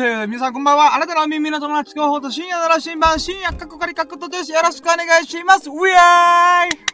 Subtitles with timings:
[0.00, 0.94] 皆さんこんばんは。
[0.94, 4.52] あなたの耳の友達候補と深夜の羅針盤、深夜カッコカリカッコとです。
[4.52, 5.68] よろしくお願いします。
[5.68, 6.88] ウィアーイ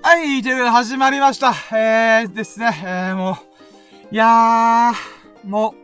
[0.00, 1.52] はい、ということで始まりました。
[1.76, 3.32] えーですね、えー、も
[4.10, 5.74] う、いやー、も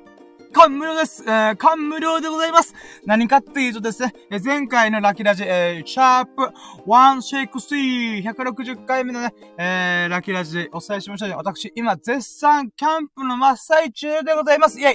[0.49, 1.23] う、感無量です。
[1.27, 2.75] えー、感無量でございます。
[3.07, 6.53] 何かっていうとですね、え前回のラキラジ、えー、シャープ
[6.87, 14.81] 160、160回目のね、えー、ラキラジお伝えしましたよ、私、今、絶賛キャンプの真っ最中でございます。
[14.81, 14.95] イェイ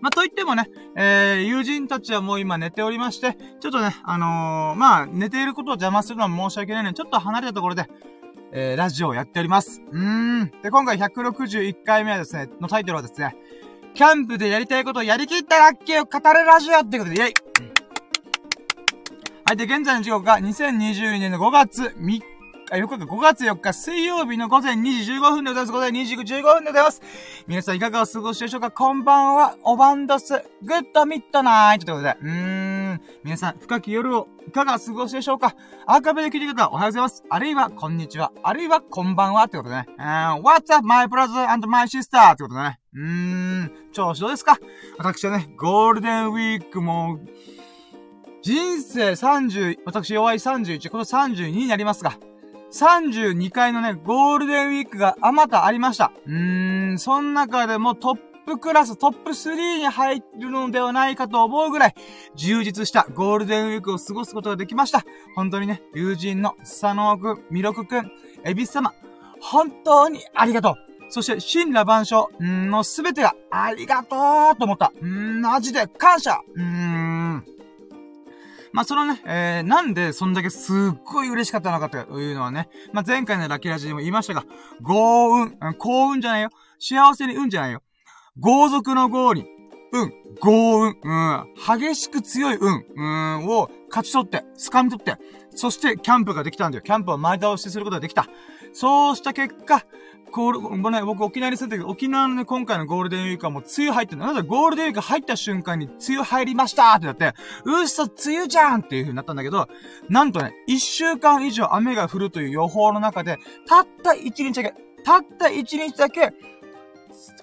[0.00, 7.86] まあ、と言ってもね、えー、友人たちはもう今寝ておりまして、ちょっとね、あのー、まあ、寝ていることを邪魔するのは申し訳ないので、ちょっと離れたところで、
[8.52, 9.82] えー、ラジオをやっております。
[9.90, 10.52] うーん。
[10.62, 13.34] で、今回161回目はですね、のタイトルはですね、
[13.96, 17.34] キャンプでやりたいことをやりきったラッキーを語るラジオってことで、イェイ。
[19.46, 22.22] はい、で、現在の時刻が2022年の5月3日、
[22.70, 25.72] あ、4日か5月4日水曜日の午前2時15分でございます。
[25.72, 27.00] 午前2時15分でございます。
[27.46, 28.70] 皆さんいかがお過ごしでしょうか？
[28.70, 32.30] こんばんは、おばんどす、グッドミッドナイトということで、うー
[32.74, 32.75] ん、
[33.24, 35.54] 皆さん深き夜をいかが過ごしでしょうか？
[35.86, 37.24] アーカイブで聞いてる方、おはようございます。
[37.28, 38.32] あるいは、こんにちは。
[38.42, 39.44] あるいは、こんばんは。
[39.44, 39.86] ってことでね。
[39.98, 40.04] うん、
[40.42, 42.32] What's up, my brother and my sister?
[42.32, 42.80] ってことでね。
[42.94, 43.02] うー
[43.64, 44.58] ん、調子どうですか？
[44.98, 47.18] 私はね、ゴールデンウィークも、
[48.42, 52.14] 人生30、私弱い31、この32になりますが、
[52.72, 56.12] 32回のね、ゴールデンウィークがあまたありました。
[56.26, 61.94] うーん、その中でもトッップクラス、トップ3に入るのではないかと思うぐらい、
[62.36, 65.04] 充実したゴールデンウィークを過ごすことができました。
[65.34, 68.10] 本当にね、友人の佐野くん、ミロクくん、
[68.44, 68.94] エビス様、
[69.40, 70.74] 本当にありがとう。
[71.08, 74.16] そして、神羅万象のすべてがありがと
[74.54, 74.92] うと思った。
[75.02, 77.44] マジで感謝うーん。
[78.72, 84.44] まあ、そのね、えー、なんでそんだけすっごい嬉しかったのかというのはね、まあ、前回のラッキーラジでも言いましたが、
[84.82, 86.50] 幸運、幸運じゃないよ。
[86.78, 87.82] 幸せに運じゃないよ。
[88.38, 89.46] 豪族の豪に、
[89.92, 93.02] 運、豪運、うん、激しく強い運、う
[93.44, 95.16] ん、を勝ち取って、掴み取って、
[95.54, 96.82] そしてキャンプができたんだよ。
[96.82, 98.26] キャンプを前倒しすることができた。
[98.74, 99.86] そうした結果、
[100.32, 104.26] ゴール、もうね、僕沖縄に住んでるけど、沖縄のね、今回のゴールデンウィークはもう梅雨入ってるの。
[104.26, 107.32] なんでゴールデンウィーク入った瞬間に梅雨入りましたってなって、
[107.64, 109.68] うっそ、梅雨じゃんっていう風になったんだけど、
[110.10, 114.74] なんとね、一週間以上雨が降るという予報の中で、たった一日だけ、
[115.04, 116.32] たった一日だけ、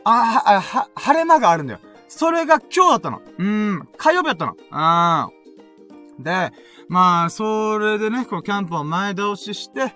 [0.04, 1.80] ああ、は、晴れ間があるんだよ。
[2.08, 3.22] それが今日だったの。
[3.38, 5.30] うん、火曜日だったの。
[6.18, 6.24] うん。
[6.24, 6.52] で、
[6.88, 9.96] まあ、それでね、こうキャンプを前倒しして、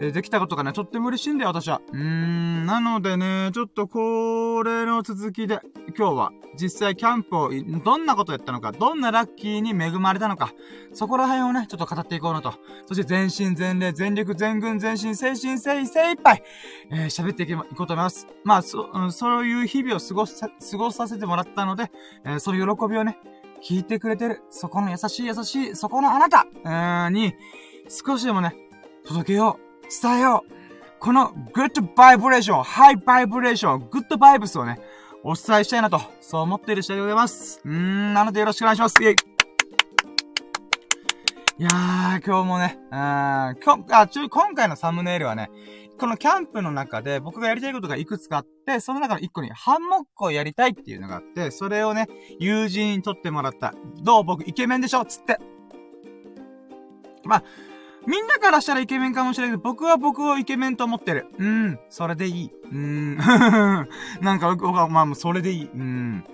[0.00, 1.80] えーできたことがね、とっても嬉しいんだよ、私は。
[1.92, 5.60] うーん、なのでね、ちょっとこれの続きで、
[5.96, 7.50] 今日は実際キャンプを、
[7.84, 10.52] どんなことやったのか、どんなラッキーに恵まれたのか、
[10.92, 12.54] そこら辺をね、ちょっと語っていこうなと。
[12.86, 16.42] そして全身全霊、全力、全軍、全身、精神、精精一杯、
[16.90, 18.26] えー喋っていけばいこうと思います。
[18.44, 21.90] まあ、そ、うんそういう日々を過ごさ、過ごさせてもらったので、
[22.24, 23.18] えーその喜びをね、
[23.62, 27.34] 聞いてくれてる、そこの優しい優しい、そこのあなた、うーに、
[27.88, 28.54] 少しでもね、
[29.04, 29.67] 届けよう。
[29.88, 30.52] 伝えよう。
[31.00, 34.80] このグッドバイブレーション、ハイバイブレーション、グッドバイブスをね、
[35.24, 37.60] お伝えしたいなと、そう思っている次第でございます。
[37.64, 39.02] うーん、なのでよろしくお願いします。
[39.02, 39.16] イェイ。
[41.60, 45.50] いやー、今日もね、うん、今日、あ、ちょ、今回のサムネイルはね、
[45.98, 52.06] このキャンプの中で僕がやりたいことがいくつかあって、その中の一個にハンモックをやりたいっていうのがあって、それをね、
[52.38, 53.74] 友人に撮ってもらった。
[54.02, 55.04] どう僕イケメンでしょ？
[55.04, 55.38] つって。
[57.24, 57.44] まあ、
[58.08, 61.26] みんなからしたらイケメンかもしれないけど、僕は僕をイケメンと思ってる。
[61.38, 62.50] うん、それでいい。
[62.72, 63.16] うん、
[64.22, 65.64] なんか僕は、まあ、それでいい。
[65.66, 66.24] うん。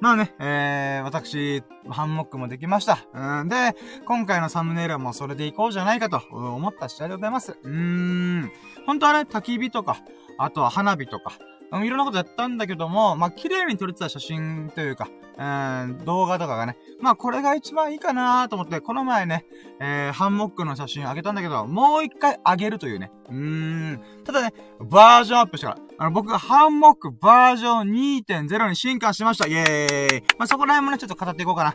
[0.00, 2.98] まあね、えー、私、ハンモックもできました。
[3.12, 3.74] うん、で、
[4.04, 7.58] 今回のサムネイルはもうそれでいこうじゃないかと思った次第でございます。
[7.60, 8.52] うーん。
[8.86, 9.96] 本当はね、焚き火とか、
[10.38, 11.32] あとは花火とか、
[11.82, 19.44] いろんなことやったんだけども、まあ、綺麗に撮れてた写真というか、うん、動画とかがね、まあ、これが一番いいかなと思って、この前ね、
[19.80, 23.10] えー、ハンモックの写真あげたんだけど、もう一回あげるというね。
[23.28, 24.00] うーん。
[24.24, 25.80] ただね、バージョンアップしたから。
[25.98, 27.90] あの、僕がハンモックバージョン
[28.24, 29.48] 2.0に進化しました。
[29.48, 30.22] イェーイ。
[30.38, 31.74] まあ、そこら辺もね、ちょっと語っていこうかな。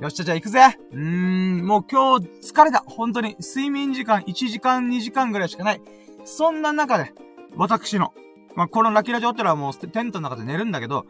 [0.00, 0.60] よっしゃ、じゃあ行くぜ
[0.92, 2.82] うーん、もう今日疲れた。
[2.86, 3.36] 本当に。
[3.40, 5.80] 睡眠時間1時間2時間ぐらいしかない。
[6.24, 7.12] そんな中で、
[7.56, 8.14] 私の、
[8.54, 11.06] まあ、このラキラジオってのはもうテントの中で寝るんだけど、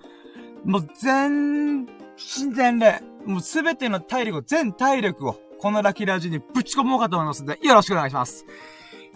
[0.64, 8.44] もう全身全霊、もうすべての体力を、全体力を、このラキラジにぶち込もうかと思いますので、よろしくお願いします。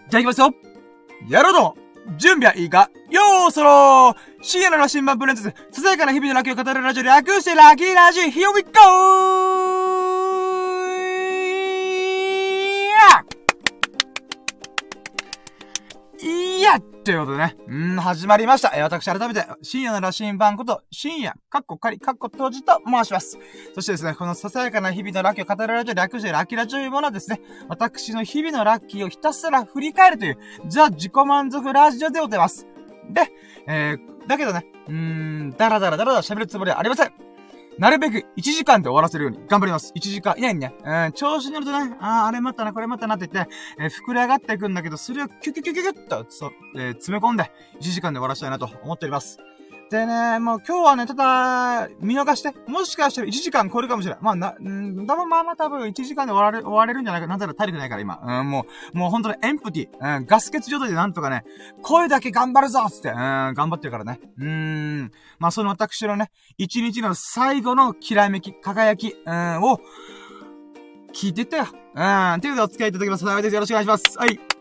[0.09, 0.55] じゃあ行きますよ
[1.29, 1.77] やろうと
[2.19, 9.64] 準備はいいかよーそろー深夜の羅針盤プレゼンツ、ささやかな日々のラキを語るラジオ略してラキラジ Here we go!
[16.65, 18.73] やということでね、うん、始まりました。
[18.75, 23.39] え、私改めて、深夜の羅針盤こと、深夜、かっこ仮、かっこ閉じと申します。
[23.75, 32.67] そしてですね、このささやかな日々のラッキーを語られて略してラッキーラというものはですね、私の日々のラッキーをひたすら振り返るという、ザ・自己満足ラジオでございます。
[33.11, 33.31] で、
[33.69, 37.13] えー、だけどね、うーん、だらだらだらだら喋るつもりはありません。
[37.79, 39.93] なるべく1時間で終わらせるように頑張ります。
[39.97, 40.75] 1時間以内にね。
[40.85, 47.51] うん、調子に乗るとね、ああ、あれ待ったな、これ待ったなって言って、えー、膨れ上がっていくんだけど、それをキュキュキュキュキュッと、そう、えー、詰め込んで、
[47.81, 49.39] 1時間で終わらせたいなと思っております。
[49.91, 54.23] でね、もう今日はね、ただ、見逃して、もしかしたら1時間超えるかもしれない。
[54.23, 57.27] まあ、な、うん多分まあまあ多分1時間で終われ、終われるんじゃないか。
[57.27, 58.41] なんだろ、足りてないから今。
[58.41, 60.17] うん、もう、もう本当にエンプティ。
[60.17, 61.45] うん、ガス欠状態でなんとかね、
[61.83, 64.21] 声だけ頑張るぞつって、うん、頑張ってるからね。
[64.39, 65.13] うん。
[65.39, 69.81] まあその私のね、一日の最後のきらめき、輝き、うん、を、
[71.13, 71.67] 聞いてったよ。
[71.67, 73.25] うん、ということでお付き合いいただきます。
[73.25, 74.19] よろしくお願いします。
[74.19, 74.54] はい。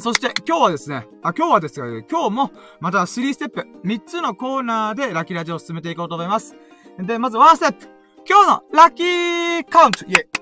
[0.00, 2.50] そして、今日はですね、あ、今日はですが、今日も、
[2.80, 6.54] また3ステップ、3つのコーナーでラッキーラジオを進めていこうと思います。
[6.98, 7.88] で、まず1ステップ、
[8.28, 10.04] 今日のラッキーカウント。
[10.04, 10.35] イェイ。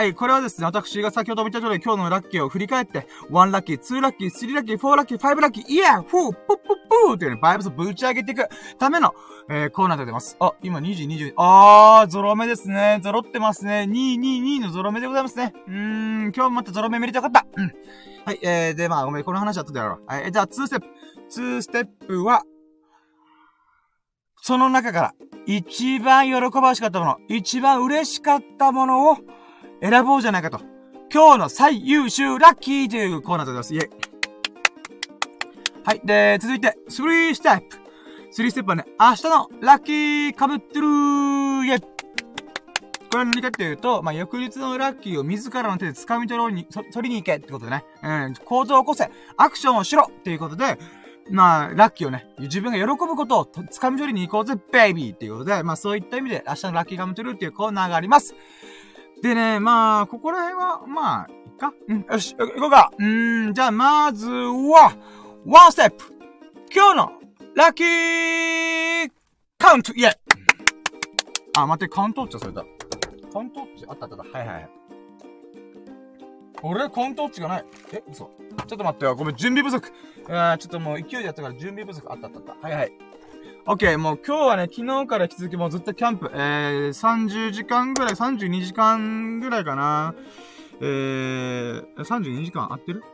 [0.00, 8.48] はい、これはですね、私が先ほども言った通り今日のラッキーを振り返って、1ラッキー、2ラッキー、3ラッキー、4ラッキー、5ラッキー、イヤーフープップップーっていうね、バイブスをぶち上げていく
[8.78, 9.12] ための、
[9.50, 10.38] えー、コーナーで出ます。
[10.40, 13.00] あ、今2時20、あー、ゾロ目ですね。
[13.02, 13.86] ゾロってますね。
[13.90, 15.52] 222のゾロ目でございますね。
[15.68, 17.44] うーん、今日もまたゾロ目見れてよかった。
[17.54, 17.66] うん。
[18.24, 20.02] はい、えー、で、まあ、ごめん、この話は後でやろう。
[20.06, 20.86] はい、じゃあ、2ステップ。
[21.30, 22.42] 2ステップは、
[24.40, 25.14] その中から、
[25.44, 29.18] 一番喜ばしかったもの、一番嬉しかったものを、
[29.82, 30.60] 選ぼうじゃないかと。
[31.12, 33.74] 今日の最優秀ラッキーというコーナーでございます。
[33.74, 33.90] イェイ。
[35.84, 36.00] はい。
[36.04, 37.76] で、続いて、3ステップ。
[38.36, 41.80] 3ステップはね、明日のラッキーかぶってるーイェイ。
[41.80, 41.88] こ
[43.14, 47.84] れは何かっていうと、まあ、翌日のラッキーを自らの手で掴み取ろうに、取りに行けってことでね。
[48.02, 50.78] うん、行動を起こせアクションをしろっていうことで、
[51.30, 58.34] まあ、ラッキーをね、自分が喜ぶことを掴み取りに行こうぜ、ベイビーっていうことで、まあそういった意味で明日のラッキーカムトゥルーっていうコーナーがあります。
[59.22, 62.90] でね、まあ、ここら辺は、まあ、いっかうん、よし、行こうか。
[62.98, 63.04] う
[63.50, 64.96] ん、じゃあ、まずは、
[65.46, 66.04] ワンステップ
[66.74, 67.12] 今日の、
[67.54, 69.10] ラッキー
[69.58, 70.12] カウントイェイ
[71.56, 72.64] あ、待って、カウントっちゃそれだ。
[73.32, 74.38] カウントっちあったあったあった。
[74.38, 74.70] はいはい。
[76.62, 77.64] 俺、カウントっちがない。
[77.92, 78.30] え、嘘。
[78.66, 79.14] ちょっと待ってよ。
[79.16, 79.92] ごめん、準備不足。
[80.28, 82.10] あちょっともう勢いでやったから準備不足。
[82.10, 82.66] あったあったあった。
[82.66, 82.92] はいはい。
[83.66, 90.14] オッケー、もう今日はね、昨日から引き続きもうずっとキャンプ、えー、30時間ぐらい、32時間ぐらいかな。
[90.80, 93.04] えー、32時間合ってる？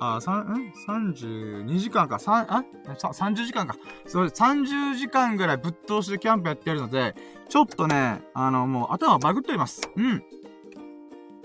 [0.00, 3.76] あ、三、ん ?32 時間か、三、あ ?30 時間か。
[4.06, 7.14] そう、30時間ぐらいぶっ通しでキャンプやってるので、
[7.48, 9.90] ちょっとね、あの、もう頭バグっております。
[9.96, 10.22] うん。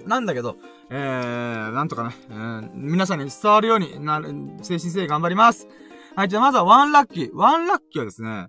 [0.05, 0.57] なんだけど、
[0.89, 4.27] えー、なんとかね、えー、皆さんに伝わるようになる、
[4.61, 5.69] 精神性頑張ります。
[6.15, 7.36] はい、じゃあまずはワンラッキー。
[7.36, 8.48] ワンラッキーはですね、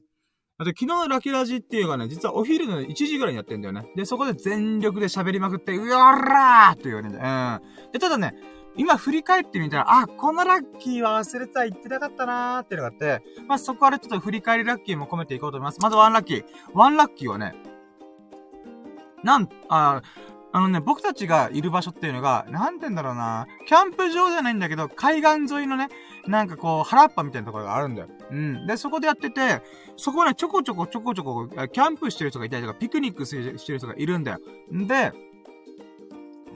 [0.58, 3.86] あと昨日のラッキーラジっていうのがね、実はお昼の1時ぐらいにやってんだよね。
[3.96, 7.60] で、そこで全力で喋りまくって、うわらーって言われるんだよ。
[7.84, 7.92] うん。
[7.92, 8.34] で、ただね、
[8.76, 15.80] 今振り返ってみたら、あ、このラッキーは忘れてた、言ってなかったなーっていうのがあって、まあ、そこからちょっと振り返りラッキーも込めていこうと思います。
[15.80, 16.44] まずワンラッキー。
[16.74, 17.54] ワンラッキーはね、
[19.22, 20.02] なん、あ、
[20.56, 25.88] あのね、僕たちがいる場所っていうのが、なんて言うんだろうな、キャンプ場じゃないんだけど、海岸沿いのね、
[26.26, 28.08] なんかこう、原っぱみたいなところがあるんだよ。
[28.30, 28.66] うん。
[28.66, 29.62] で、そこでやってて、
[29.96, 34.38] そこね、ちょこちょこちょこちょこ、キャンプしてる人がいたりとか、ピクニックしてる人がいるんだよ。
[34.72, 35.12] んで、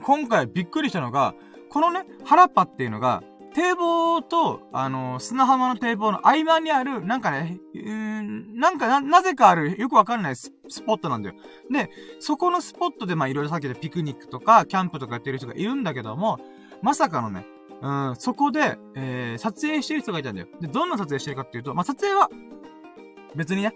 [0.03, 1.35] 今回びっくりしたのが、
[1.69, 3.23] このね、原っぱっていうのが、
[3.53, 10.51] 堤防と、あの、砂浜の堤防の合間にある、なんかね、うーん、なんかな、なぜかある、よくわかんないス
[10.85, 11.35] ポットなんだよ。
[11.71, 16.39] で、そこのスポットで、まあ、いろいろさっきでピクニックとか、キャンプとかやってる人がいるんだけども、
[16.81, 17.45] まさかのね、
[17.81, 20.47] うん、そこで、えー、撮影してる人がいたんだよ。
[20.59, 22.29] で、どんな撮影してるかっていうと、まあ、撮影は、
[23.35, 23.73] 別にね、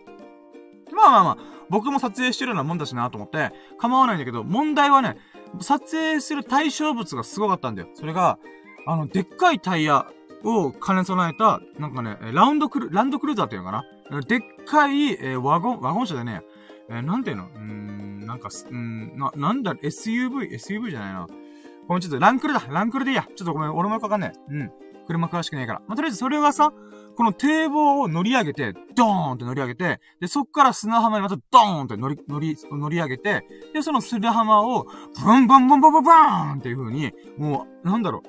[0.93, 1.37] まあまあまあ、
[1.69, 5.17] 僕も撮影してるようなもんだしなと思って、構わないんだけど、問題はね、
[5.61, 7.87] 撮影する対象物がすごかったんだよ。
[7.93, 8.37] それが、
[8.85, 10.05] あの、でっかいタイヤ
[10.43, 14.21] を兼ね備えた、なんかね、ラウンドクル、ランドクルーザーっていうのかな？
[14.21, 16.41] でっかい、えー、ワゴン、ワゴン車でね、
[16.89, 17.45] えー、なんていうの？
[17.45, 21.27] うーん、なんかうん、な、なんだ、SUV、SUV じゃないな。
[21.87, 22.63] ごめん、ちょっとランクルだ。
[22.69, 23.27] ランクルでいいや。
[23.35, 24.33] ちょっとごめん、俺もよくわかんない。
[24.49, 24.71] うん。
[25.05, 25.81] 車詳しくないから。
[25.87, 26.71] まあ、とりあえずそれがさ、
[27.15, 34.87] この堤防を乗り上げて、ドーンって乗り上げて、で、そっから砂浜にまたドーンって乗り、乗り、乗り上げて、で、その砂浜を、
[35.23, 38.23] ブンブンブンブンブンブンっていう風に、もう、なんだろ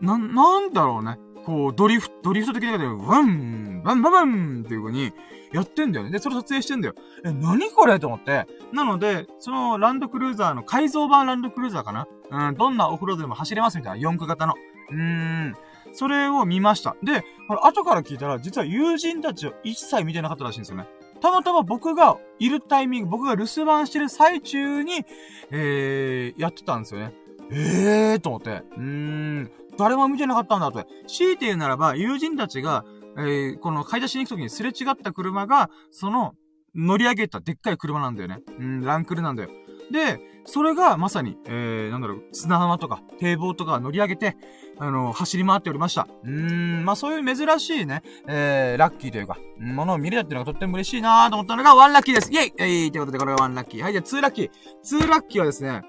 [0.00, 1.18] う、な、なんだろうね。
[1.44, 5.12] こう、ドリフト、ドリフト的なで、ワン、バンバンバンっていう風に、
[5.52, 6.10] やってんだよね。
[6.10, 6.94] で、それ撮影してんだよ。
[7.24, 8.46] え、何これと思って。
[8.72, 14.10] なので、そのランドクルーザーの改造版ランドクルーザーかなうん、どんなオフロードでも走れますみたいな。
[14.10, 14.54] 4区型の。
[14.90, 15.54] うーん。
[15.92, 16.96] それを見ました。
[17.04, 20.88] で、これ後から聞いたら、実は友人たちを一切見てなかったらしいんですよね。
[21.20, 25.04] たまたま僕がいるタイミング、僕が留守番してる最中に、
[25.52, 27.14] えー、やってたんですよね。
[27.50, 28.62] えーと思って。
[28.76, 30.84] うーん、誰も見てなかったんだと。
[31.06, 32.84] 強いて言うならば、友人たちが、
[33.16, 36.34] えー、この買い出しに行くときにすれ違った車が、その、
[36.74, 38.40] 乗り上げたでっかい車なんだよね。
[38.58, 39.50] うん、ランクルなんだよ。
[39.92, 44.36] で、それがまさに、えー、なんだろう、砂浜とか堤防とか乗り上げて、
[44.78, 46.08] あの、走り回っておりました。
[46.24, 52.32] うーん、まあそういう珍しいね、えー、ラッキーというか、ものを見れたっていうのがとっても嬉しいなーと思ったのがワンラッキーです。
[52.32, 53.82] イェイえいー、ということでこれがワンラッキー。
[53.82, 54.50] はい、じゃあツーラッキー。
[54.82, 55.82] ツーラッキーはですね、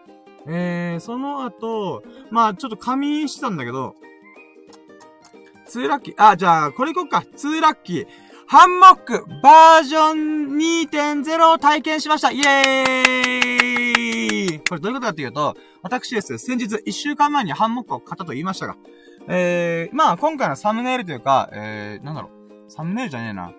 [0.47, 3.95] えー、その後、まあちょっと仮眠してたんだけど、
[5.65, 7.23] ツーラッキー、あ、じゃあ、これいこっか。
[7.35, 8.07] ツーラッキー。
[8.47, 18.77] ハンモックバージョン2.0を体験しましたイェーイこれどういうことかっていうと、私です、先日1週間前にハンモックを買ったと言いましたが、
[19.27, 23.51] えー、まあ今回のサムネイルというか、えー、なんだろう、サムネイルじゃねえな。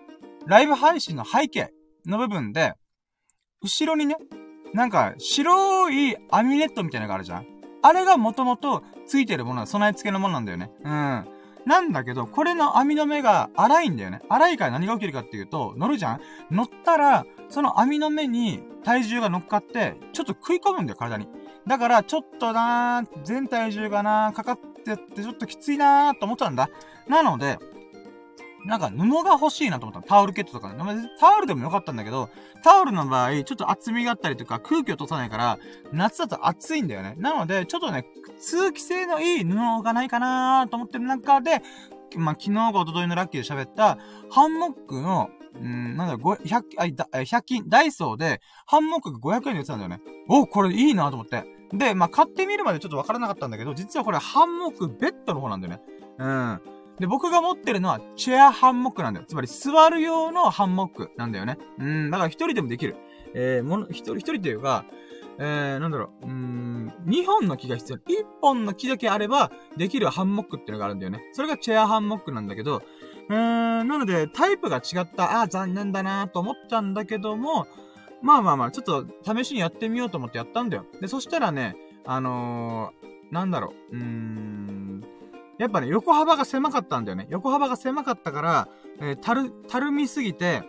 [0.46, 1.72] ライブ配信の背景
[2.06, 2.74] の部分で、
[3.62, 4.16] 後ろにね、
[4.72, 7.46] なんか白い網ネットみたいなのがあるじゃん
[7.82, 10.72] あれがもともとついてるものは、備え付けのものなんだよね。
[10.82, 11.24] うん。
[11.66, 14.20] なんだけど、これの網の目が荒いんだよね。
[14.28, 16.20] 荒いから何が起きるかっていうと、乗るじゃん
[16.50, 21.28] 乗ったら、その網の目に体重が乗っかって、ちょっと食い込むんだよ、体に。
[21.66, 26.70] だから、ちょっとなー、全体重がなー、かかってってちょっときついなーと思ったんだ。
[27.08, 27.58] なので、
[28.64, 30.06] なんか布が欲しいなと思った。
[30.06, 31.08] タオルケットとかね。
[31.20, 32.30] タオルでもよかったんだけど、
[32.64, 35.58] タオルの場合、ちょっと厚みがあったりとか、空気を通さないから、
[35.92, 37.14] 夏だと暑いんだよね。
[37.18, 38.06] なので、ちょっとね、
[38.40, 41.62] 通気性のいい布がないかなと思ってる中で、
[42.16, 43.98] まあ、昨日か一昨日のラッキーで喋った、
[44.30, 50.00] ハンモックの、うん、なんだろ、100、あ、100均、ダイソーで、ハンモックが500円で売ってたんだよね。
[50.28, 51.44] お、これいいなと思って。
[51.72, 55.80] で、まあ、買ってみるまでちょっとわからなかったんだけど、実はこれハンモックベッドの方なんだよね。
[56.18, 56.60] うん。
[57.00, 59.26] で、僕が持ってるのは、チェアハンモックなんだよ。
[59.26, 61.58] つまり、座る用のハンモックなんだよね。
[61.78, 62.96] うん、だから一人でもできる。
[63.34, 64.86] えー、もの、一人、一人というか、
[65.38, 67.98] えー、なんだろう、うーん、2本の木が必要。
[67.98, 68.02] 1
[68.40, 71.20] 本の木だけあれば、できるハンモックっていうのがあるんだよね。
[71.32, 72.82] それがチェアハンモックなんだけど、
[73.28, 77.66] うーん、なので、タイプが違った、ああ、残念だなと思ったんだけども、
[78.22, 80.86] まあまあまあ、ちょっと試しにやってみようと思ってやったんだよ。
[81.00, 81.76] で、そしたらね、
[82.06, 85.04] あのー、なんだろう、うーん、
[85.58, 87.26] やっぱね、横幅が狭かったんだよね。
[87.30, 88.68] 横幅が狭かったから、
[89.00, 90.62] えー、たる、たるみすぎて、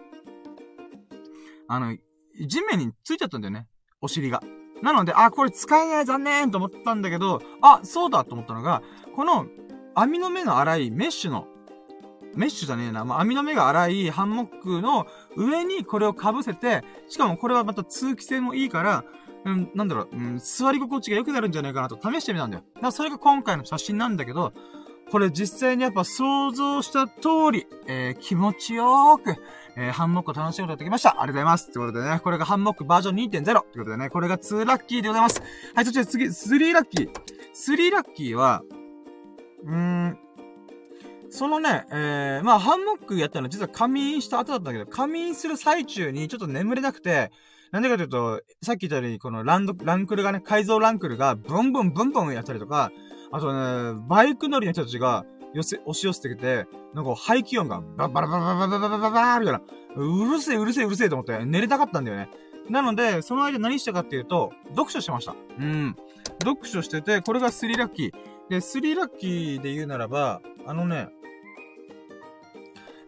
[1.67, 1.97] あの、
[2.45, 3.67] 地面についちゃったんだよね。
[4.01, 4.41] お尻が。
[4.81, 8.81] なので、あ、これ使えない残念と思ったんだけど、あ、そうだと思ったのが、
[9.15, 9.47] この
[9.95, 11.47] 網の目の粗いメッシュの、
[12.35, 19.03] メッシュじゃねえな、まあ、網の目が粗いハンモックの上にこれを被せて、しかもこれはまた通気性もいいから、
[19.47, 22.63] うん、なんだろう、うん、座り心地が良くなるんじゃないかなと試してみたんだよ。
[22.75, 24.51] だからそれが今回の写真なんだけど、
[25.09, 29.41] これ実際にやっぱ想像した通り、えー、気持ちよーく、
[29.77, 31.11] えー、ハンモックを楽しむことができました。
[31.11, 31.71] ありがとうございます。
[31.71, 33.45] ということでね、これがハンモックバージョン2.0。
[33.45, 35.41] ということでね、これが2ラッキーでございます。
[35.73, 37.09] はい、そして次、3ラッキー。
[37.53, 38.63] 3ラッキーは、
[39.63, 40.19] うーん、
[41.29, 47.31] そのね、えー、まあ、ハンモックやったの実は仮眠した後だったんだけど、仮眠する最中にちょっと眠れなくて、
[47.71, 52.91] なんでかというと、さっき言ったように、このランド、ランクルがね、改造ランクルがブンブンブンブンやったりとか、
[53.31, 59.61] あとね、バイク乗りの人たちが、寄せ、押し寄せてきて、なんか排気音が、バラバラバラバラバラバラバラみたいな。
[59.95, 62.29] うるせえうるせえうるせえと思って寝れたかったんだよね。
[62.69, 65.35] なので、その間何したかっていうと、読書してました。
[65.59, 65.95] うん。
[66.43, 68.11] 読書してて、これがスリラッキー。
[68.49, 71.09] で、スリラッキーで言うならば、あのね、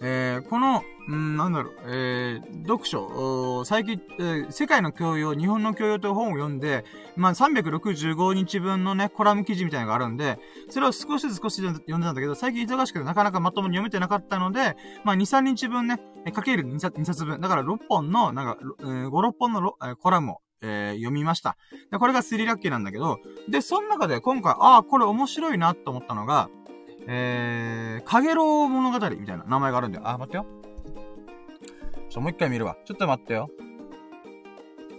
[0.02, 6.86] えー、この、うん、なんだろう、えー、読書、最近、えー、世界の教養、日本の教養という本を読んで、
[7.18, 10.40] まあ、365日分のね、コラム記事みたいなのがあるんで、
[10.70, 16.00] それを少しずつ少しずつ読んでたんだけど、最近忙しくてなかなかまともに読めてなかったので、まあ、2、3日分ね、
[16.34, 17.42] かける2冊 ,2 冊分。
[17.42, 21.58] だから6本の、なんか、えー、5、6本のえー、コラムを、えー、読みました。
[21.92, 26.50] で、これがスリラッキーなんだけど、で、その中で今回、ああ、これ面白いなと思ったのが、
[27.12, 30.08] えー、かげろう物語みたいな名前があるんだよ。
[30.08, 30.46] あ、待ってよ。
[32.08, 32.78] ちょ、もう一回見るわ。
[32.86, 33.50] ちょっと待ってよ。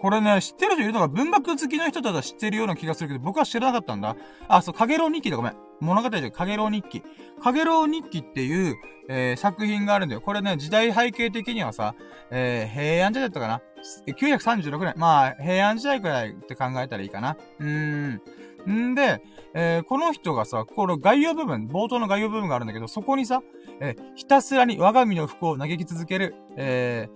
[0.01, 1.09] これね、知ってる人いるのか？
[1.09, 4.17] 文学好きの人だったら知ってるような気がするけど、僕は知らなかったんだ。
[4.49, 5.57] あ、そう、かげろう日記だ、ごめん。
[5.79, 7.03] 物語でかげろう日記。
[7.41, 8.77] かげろう日記っていう、
[9.09, 10.21] えー、作品があるんだよ。
[10.21, 11.95] これね、時代背景的にはさ、
[12.31, 13.61] えー、平安時代だったかな
[14.07, 14.95] ?936 年。
[14.97, 17.37] まあ、平安時代くらいって考えたらいいかな。
[17.61, 18.23] うーん。
[18.69, 19.23] んで、
[19.55, 23.43] えー、この人がさ、この概要部分、冒頭の概要部分があるんだけど、そこにさ、
[23.81, 27.09] えー、ひたすらに我が身の服を嘆き続ける、え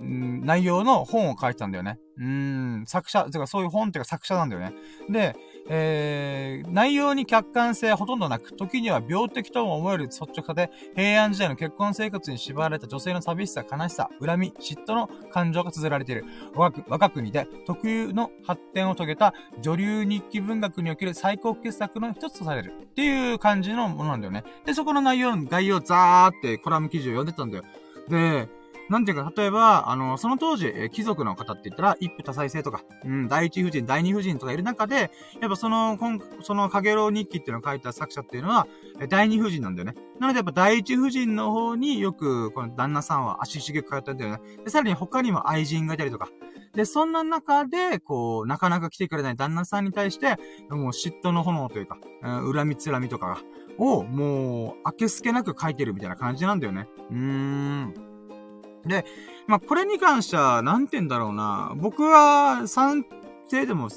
[0.00, 1.98] ー、ん内容の本を書いてたんだよね。
[2.18, 4.72] うん、作者、てかそういう本っていうか作者なんだよね。
[5.08, 5.36] で、
[5.70, 16.24] えー、内容に客観性はほとんどなく、時には病的とも思える率直さで、平安時代の結婚生活に縛られた女性の寂しさ、悲しさ、恨み、嫉妬の感情が綴られている。
[16.54, 22.72] 若国で特有の発展を遂げた女流日記文学における最高傑作の一つとされる。
[22.82, 24.44] っていう感じのものなんだよね。
[24.64, 27.64] で、そこの内容、概要をザーってコラム記事を読んでたんだよ。
[28.08, 28.48] で、
[28.88, 35.98] なんていうか、例えば、あの、その当時、え貴族の方って言ったら、一夫多妻制とか、うん、第一夫人、第二夫人とかいる中で、やっぱその、
[36.42, 38.66] その、かげろう日記っていうのを書いた作者っていうのは、
[39.08, 39.94] 第二夫人なんだよね。
[40.18, 44.40] なのでやっぱ第一夫人の方によく、この旦那さんは足しげく通ったんだよね。
[44.64, 46.28] で、さらに他にも愛人がいたりとか。
[46.74, 50.36] で、そんな中で、こう、なかなか来てくれない旦那さんに対して、
[50.70, 53.38] もう嫉妬の炎というか、うん、恨みつらみとかが、
[53.78, 56.88] を、もう、明けすけなく書いてるみたいな感じなんだよね。
[57.10, 58.07] うーん。
[58.88, 59.04] で、
[59.46, 61.72] まあ、これに関しては、なんて言うんだろうな。
[61.76, 63.04] 僕は、賛
[63.46, 63.88] 成でも、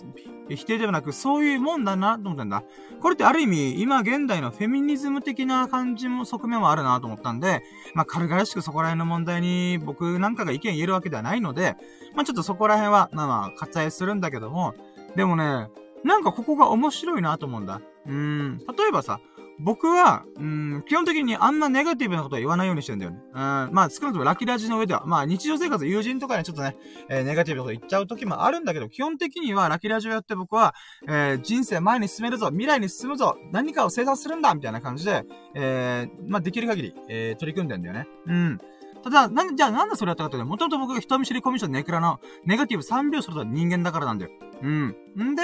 [0.49, 2.63] 否定でもなく、そういうもんだなと思ったんだ。
[3.01, 11.75] これってある意味、今現代のフェミニズム的な感じも、側面もあるなと思ったんで、まあ、軽々しくそこら辺の問題に僕なんかが意見言えるわけではないので、
[12.15, 14.73] まあ、ちょっとそこら辺は、まあま、割愛するんだけども、
[15.15, 15.69] でもね、
[16.03, 17.81] なんかここが面白いなと思うんだ。
[18.05, 19.19] うーん、例えばさ、
[19.63, 23.19] 僕は、うん、基本的にあんなネガティブなことは言わないようにしてるんだよね。
[23.29, 26.75] うん、まあ少なくともラキラジの上では、まあ日常生活、友人とかにちょっとね、
[27.09, 30.73] えー、ネガティブなこと言っちゃう時もあるんだけど、基本的にはラキラジをやって僕は、
[31.07, 35.25] えー、人生前に進めるぞ、未来に進むぞ、何かを生産するんだ、みたいな感じで、
[35.55, 38.07] えー、まあできる限り、えー、取り組んでんだよね。
[38.27, 38.59] うん。
[39.03, 44.31] ただ、なん、じゃあなんでそれやったかっていうと、もともと僕が人見知りコミュ障ネクラのネガティブ3秒すると人間だからなんだよ。
[44.61, 44.95] うん。
[45.19, 45.41] んで、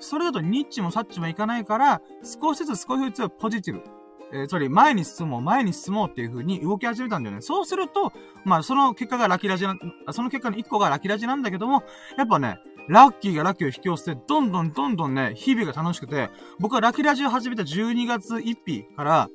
[0.00, 3.82] それだとニッチもサッチもいかないから、少しずつ少しずつポジティブ。
[4.32, 7.42] えー、つまり前に進もう、前に進もうっていう風に動き始めたんだよね。
[7.42, 8.12] そうすると、
[8.44, 9.76] まあその結果がラキラジな、
[10.10, 11.84] その結果の1個がラキラジなんだけども、
[12.18, 19.28] やっぱね、ラッキーがラッキーを引き寄せて、どんどんどんどんね、日々が楽しくて、僕はラキラジを始めた12月1日から、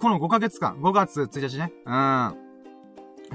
[0.00, 2.43] この5ヶ月間、5月1日ね、うん。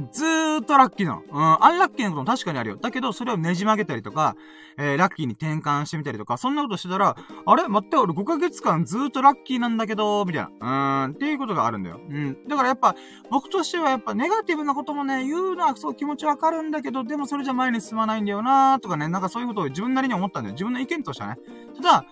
[0.11, 1.23] ずーっとラッキーなの。
[1.29, 2.77] うん、アンラッキーなことも確かにあるよ。
[2.77, 4.35] だけど、それをねじ曲げたりとか、
[4.77, 7.67] えー、ラッキーに転換してみたりとか、そんなことしてたら、あれ？
[7.67, 11.05] 待って、俺5ヶ月間ずーっとラッキーなんだけど、みたいな。
[11.05, 11.99] うん、っていうことがあるんだよ。
[12.09, 12.47] うん。
[12.47, 12.95] だからやっぱ、
[13.29, 20.53] 僕としてはやっぱネガティブなこともね、言うのはそう気持ちわかるんだけど、でもそれじゃ前に進まないんだよなーとかね、なんかそういうことを自分なりに思ったんだよ。
[20.53, 21.41] 自分の意見としてはね。
[21.75, 22.05] ただ、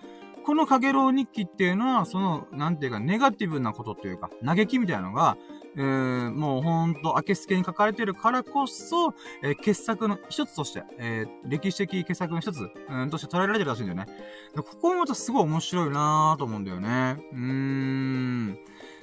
[0.48, 5.38] このかげろう日記っていうのは、その、なんていうか、ネガティブなことっていうか、嘆きみたいなのが、
[5.78, 9.14] えー、もうほんと、明けすけに書かれてるからこそ、
[9.44, 14.08] えー、傑作の一つとして、えー、歴史的傑作の一つ、うん、として捉えられてるらしいんだよね。
[14.56, 17.18] ここもまたすごい面白いなぁと思うんだよね。
[17.32, 18.58] うーん。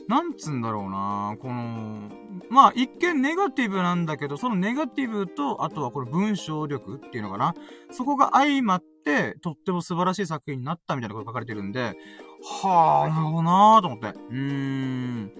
[0.08, 2.10] なんつんだろうなこの、
[2.50, 7.54] まあ、一見ネガティブなんだけど、そのネガティブと、あとはこれ文章力っていうのかな
[7.90, 11.96] そこが相まって、とっても素晴らしい作品になったみたいなこと書かれてるんで、
[12.62, 14.08] はぁ、なるほどなぁと思って。
[14.08, 15.32] うーん。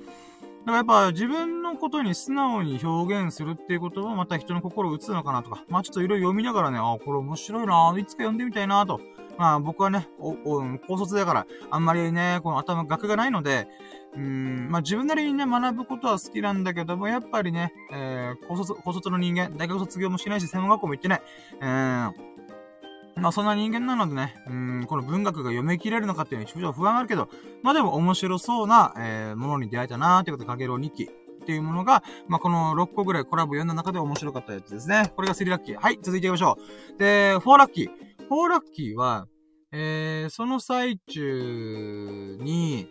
[0.66, 9.00] だからやっぱ自分のことに素直に表現するっていうこともまた人の心を打つのかなとか、まあちょっといろいろ読みながらね、ああ、これ面白いないつか読んでみたいなと。
[9.36, 13.68] まあ僕はね、お、お、高卒だから、あんまりね、この頭、学がないので、
[14.16, 21.22] うん、まあ自分なりにね、学ぶことは好きなんだけども、やっぱりね、えー、高卒、高卒の人間、大学卒業もしないし、専門学校も行ってない。
[21.60, 22.33] えー
[23.16, 27.28] まあそんな人間なのでね、うん、この文学が読み切れるのかっていうのは少々不安あるけど、
[27.62, 35.12] まあでも面白そうな、えー、ものに出会えたなーってことで、かげろう日記っていうものが、まあこの6個ぐらいコラボ読んだ中で面白かったやつですね。
[35.14, 35.76] これが3ラッキー。
[35.80, 36.56] はい、続いていきましょ
[36.94, 36.98] う。
[36.98, 37.90] で、4ラッキー。
[38.30, 39.26] 4ラッキーは、
[39.70, 42.88] えー、その最中に、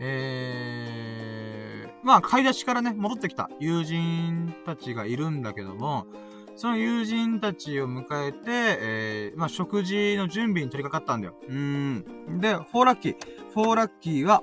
[0.00, 6.06] えー、まあ買い出しからね、戻ってきた友人たちがいるんだけども、
[6.54, 11.34] その友人たちを迎えて、えー、まあ、食事の準備に取り掛かったんだよ。
[11.48, 12.04] うん。
[12.40, 13.16] で、フォーラッキー。
[13.52, 14.40] フォーラッキーは、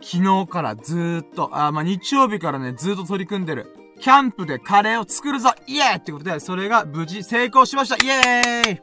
[0.00, 3.74] 昨日からずーっと、あ、まあ、日曜日からね、ずーっと取り組んでる。
[4.00, 8.80] キャンプでカレーを作るぞイエーイってことで、それが無事成功しましたイエーイ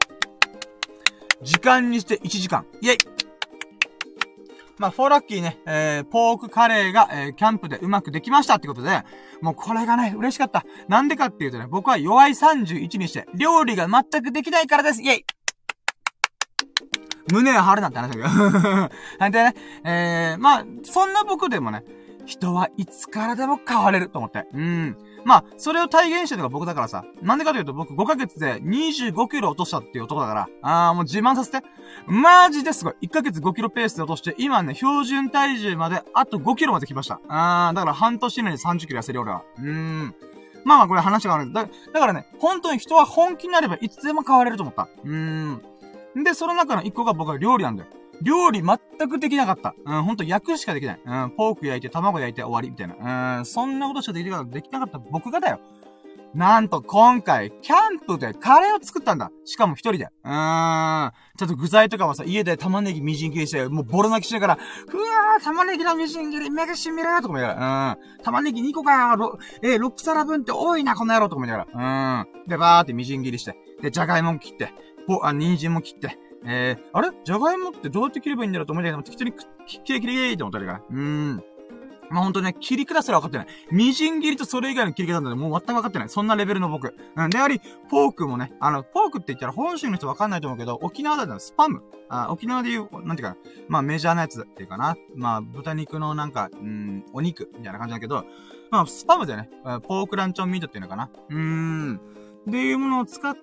[1.42, 2.66] 時間にして1時間。
[2.80, 2.96] イエイ
[4.78, 9.02] まあ、フォーラッキーね、えー、ポークカレーが、えー、キャンプでうまくできましたってことで、
[9.40, 10.64] もうこれがね、嬉しかった。
[10.88, 15.24] なんでかっていうとね、僕は弱い31にして、料理が全くできないからですイェイ
[17.32, 18.28] 胸が張るなって話だけど。
[19.18, 21.82] なんでね、えー、まあ、そんな僕でもね、
[22.26, 24.46] 人はいつからでも変われると思って。
[24.52, 24.96] うん。
[25.26, 27.04] まあ、それを体現してるのが僕だからさ。
[27.20, 30.48] なんでかというと僕5ヶ月で25キロ落としたっていう男だから。
[30.62, 31.66] あー、もう自慢させて。
[32.06, 32.94] マジですごい。
[33.02, 37.20] 1ヶ月5キロペースで落として、今ね、標準体重まであと5キロまで来ました。
[37.26, 39.42] あー、だから半年以内に30キロ痩せるよ、俺は。
[39.58, 40.14] うーん。
[40.64, 41.68] まあまあ、これ話があるだ。
[41.92, 44.88] だからね、本当に人は本気になればいつでも変われると思った。
[45.04, 45.62] うーん。
[46.22, 47.88] で、その中の一個が僕は料理なんだよ。
[48.22, 49.74] 料理全くできなかった。
[49.84, 51.00] うん、ほんと焼くしかできない。
[51.04, 53.38] うん、ポーク焼いて、卵焼いて終わりみたいな。
[53.38, 55.60] うん、そんなことしかできなかった、できなかった僕がだよ。
[56.34, 59.30] なんと今回、キャンプでカレーを作ったんだ。
[59.44, 60.04] しかも一人で。
[60.04, 61.12] うーん。
[61.38, 68.22] ちょっと具材とかはさ、家で玉ねぎみじん切りして、もうボロ泣きしながら、うわー、玉ねぎのみじん切り、目がしみるとか思いながら、うん。
[68.22, 72.48] 玉ねぎ2個かよ、えー、6皿分って多いな、この野郎とか思いながら、うん。
[72.48, 74.74] で、バーってみじん切りして、で、じゃがいもも切って、
[75.06, 77.10] ぽ、あ、人参も切って、えー、あれ？
[77.24, 79.32] じゃがいもってどうやって切ればいいんだろうと思いながら、適当に
[79.66, 80.82] き、きれきれーって思ったりから。
[80.88, 81.44] うーん。
[82.08, 83.46] まあ、ほんとね、切り方すら分かってない。
[83.72, 86.08] みじん切りとそれ以外の切り方なんで、もう全く分かってない。
[86.08, 86.94] そんなレベルの僕。
[87.16, 87.30] うん。
[87.30, 91.82] であり、フォークもね、あの、フォークって言ったら本州の人分かんないと思うけど、沖縄だったらスパム。
[92.08, 93.36] あ、沖縄で言う、なんていうか。
[93.68, 94.96] まあ、メジャーなやつっていうかな。
[95.16, 98.24] まあ、豚肉のなんか、うん、お肉、みたいな感じだけど、
[98.70, 99.50] まあ、スパムでね、
[99.82, 101.10] ポークランチョンミートっていうのかな。
[101.28, 101.96] うーん。
[102.48, 103.36] っていうものを使っ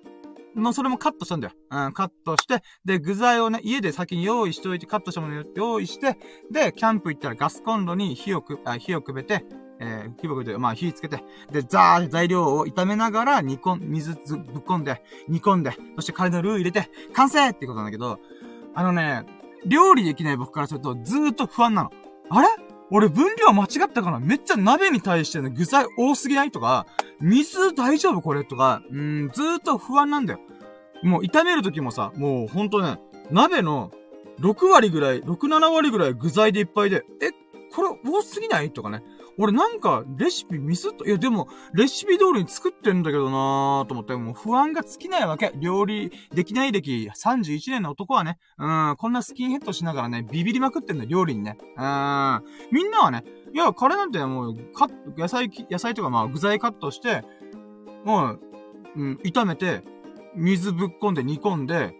[0.54, 1.54] て、の、それもカットしたんだよ。
[1.70, 6.18] うん、カットして、で、具材をね、家で先に用意しておいて、カットしたものを用意して、
[6.50, 9.44] で、キャンプ行ったらガスコンロに火をく、あ火をくべて、
[9.80, 14.20] えー、火をくべて、まあ火つけて、で、ザーって材料を炒めながら煮込ん、水ぶっ
[14.62, 18.18] 込んで、煮込んで、そしてカレーのルー入れて、完成ってことなんだけど、
[18.74, 19.24] あのね、
[19.66, 21.90] 料理できない僕からするとずーっと不安なの。
[22.30, 22.48] あれ？
[22.94, 26.86] 俺分量間違ったかなめっちゃ鍋に対しての具材多すぎないとか、
[27.20, 30.38] 水大丈夫これとか、うん、ずーっと不安なんだよ。
[31.02, 33.00] もう炒める時もさ、もうほんとね、
[33.32, 33.90] 鍋の
[34.38, 37.30] 6割ぐらい、6、7割ぐらい具材でいっぱいで、え、
[37.74, 39.02] これ多すぎないとかね。
[39.38, 45.52] 俺なんかレシピミスった、いやでも、レシピ通りに作ってんだけどなーと思って、もう不安が尽きないわけ。
[45.56, 51.56] 料理できない歴31年の男はね、うん、こんなスキンヘッドしながらね、ビビりまくってんだ、料理にね。
[51.60, 57.22] うん、みんなはね、いや、カレーなんてもう、カット、野菜、野菜とかまあ具材カットして、
[58.04, 58.40] もう、
[58.96, 59.82] うん、炒めて、
[60.36, 61.94] 水ぶっ込んで煮込んで、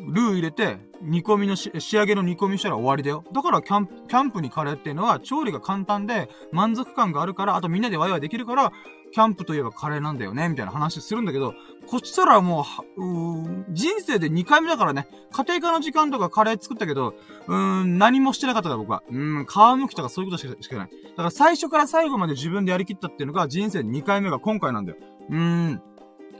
[0.00, 3.24] ルー入れて、煮込みの仕上げの煮込みしたら終わりだよ。
[3.32, 8.72] だからキャンプ、キャンプにカレーっていうのは調理が簡単で満足感があるから、あとみんなでワイワイできるから、
[9.12, 11.54] キャンプといえばカレーなんだよね、みたいな話するんだけど、
[11.88, 12.64] こっちたらも
[12.96, 17.14] う、う人生で2回目だからね、家庭科の時間とかカレー作ったけど、
[17.48, 19.02] うーん、何もしてなかったから僕は。
[19.10, 20.90] うーん、皮むきとかそういうことしかしかない。
[20.90, 24.98] だから最初から最後まで自分でやりきったっていうのが人生2回目が今回なんだよ。
[25.30, 25.82] うーん。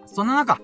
[0.07, 0.61] そんな中、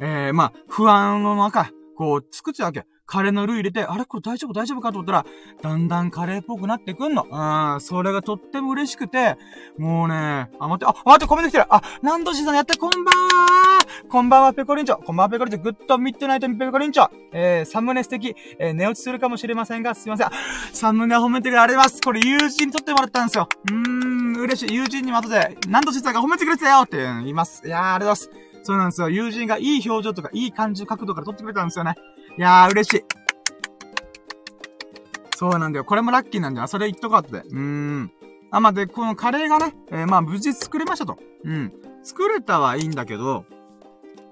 [0.00, 2.86] えー、まあ、不安の中、こう、作っちゃうわけ。
[3.08, 5.26] カレーのルー入れて、あれこれ大丈夫大丈夫かと思ったら、
[5.62, 7.24] だんだんカレーっぽくなってくんの。
[7.24, 9.38] うん、それがとっても嬉しくて、
[9.78, 11.64] もうね、あ、待って、あ、待って、コメント来てる。
[11.70, 13.78] あ、なんどしさんやって、こんばんは
[14.10, 15.02] こんばんは、ペコリンチョ。
[15.02, 15.62] こんばんは、ペコリンチョ。
[15.62, 17.08] グッドミッドナイトペコリンチョ。
[17.32, 18.36] えー、サムネ素敵。
[18.58, 20.28] えー、寝落ちするかもしれませんが、すいません。
[20.74, 22.02] サムネ褒めてくれあります。
[22.02, 23.48] これ友人に撮ってもらったんですよ。
[23.70, 24.74] うーん、嬉しい。
[24.74, 27.66] 友人にも後で、なんどしさんが褒めてくれてたよって言います。
[27.66, 28.48] いやー、ありがとうございます。
[28.64, 29.08] そうなんですよ。
[29.08, 31.94] 友人がいい表情とかいい感じ角度から撮ってくれたんですよね。
[32.38, 33.04] いやー、嬉しい。
[35.36, 35.84] そうなんだよ。
[35.84, 36.68] これもラッキーなんだよ。
[36.68, 37.46] それ言っとこうって。
[37.48, 38.12] うーん。
[38.52, 41.18] あ、まあ、で、このカレーがね、えー、まあ、無事作れましたと。
[41.44, 41.72] うん。
[42.04, 43.44] 作れたはいいんだけど、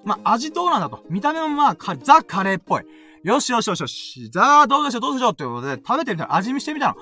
[0.05, 1.05] まあ、味どうなんだと。
[1.11, 2.85] 見た目もまあ、か、ザ・カレーっぽい。
[3.25, 4.31] よしよしよしよし。
[4.31, 6.97] ザー、どうでしょうどうでしょうってことで、食べてみたら味見してみたの。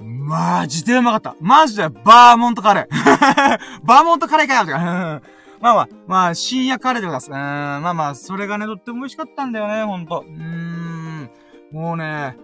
[0.00, 1.34] マジでうまかった。
[1.40, 2.86] マジでバーモントカレー。
[3.82, 5.22] バーモントカレーかよとか。
[5.60, 7.28] まあまあ、まあ、深夜カレーでございます。
[7.28, 10.24] うん、まあまあ、それがね、とっても美味しかったんだよね、ほんと。
[10.26, 11.30] うーん。
[11.72, 12.36] もうね、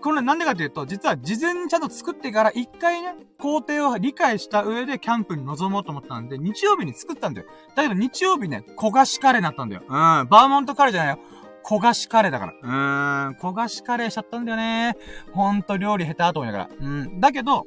[0.00, 7.46] これなんでかっていうと、実は事前にちゃんと作ってから一回ね、工程を理解した上でキャンプに臨もうと思ったんで、日曜日に作ったんだよ。
[7.74, 9.82] だけど日曜日ね、焦がしカレーになったんだよ。
[9.86, 11.20] うん、バーモントカレーじゃないよ。
[11.64, 12.52] 焦がしカレーだから。
[12.52, 14.96] うーん、焦がしカレーしちゃったんだよね。
[15.32, 16.70] ほんと料理下手と思いながら。
[16.78, 17.20] うん。
[17.20, 17.66] だけど、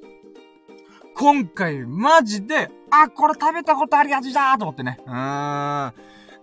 [1.15, 4.99] 今回マジで、あ、これ食べたことあるやつだと思ってね。
[5.05, 5.13] うーん。
[5.13, 5.93] な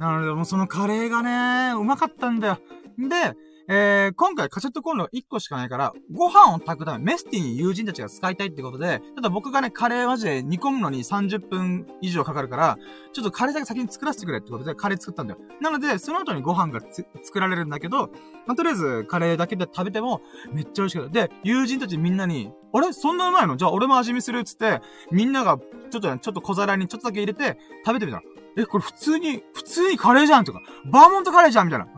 [0.00, 2.58] ので、もうそのカレーがね、うまかったんだよ。
[2.98, 12.78] で、えー、今回カセットコンロ1個しかないから、ご飯を炊くため、メスティに友人たちが使いたいってことで、ただ僕がね、カレーマジで煮込むのに30分以上かかるから、
[13.14, 15.40] ちょっとカレーだけ先に作らせてくれってことで、カレー作ったんだよ。
[15.62, 16.80] なので、その後にご飯が
[17.22, 18.10] 作られるんだけど、
[18.46, 20.20] まあ、とりあえず、カレーだけで食べても、
[20.52, 21.26] めっちゃ美味しかった。
[21.26, 22.92] で、友人たちみんなに、あれ？
[22.92, 23.56] そんなうまいの？
[23.56, 25.58] じゃあ俺も味見するっつって、みんなが、
[25.90, 28.24] ちょっとね、ちょっと小皿にちょっとだけ入れて、食べてみたの。
[28.56, 31.86] え、これ普通に、普通にカレーじゃんとか、バーモントカレーじゃんみたいな。
[31.86, 31.88] う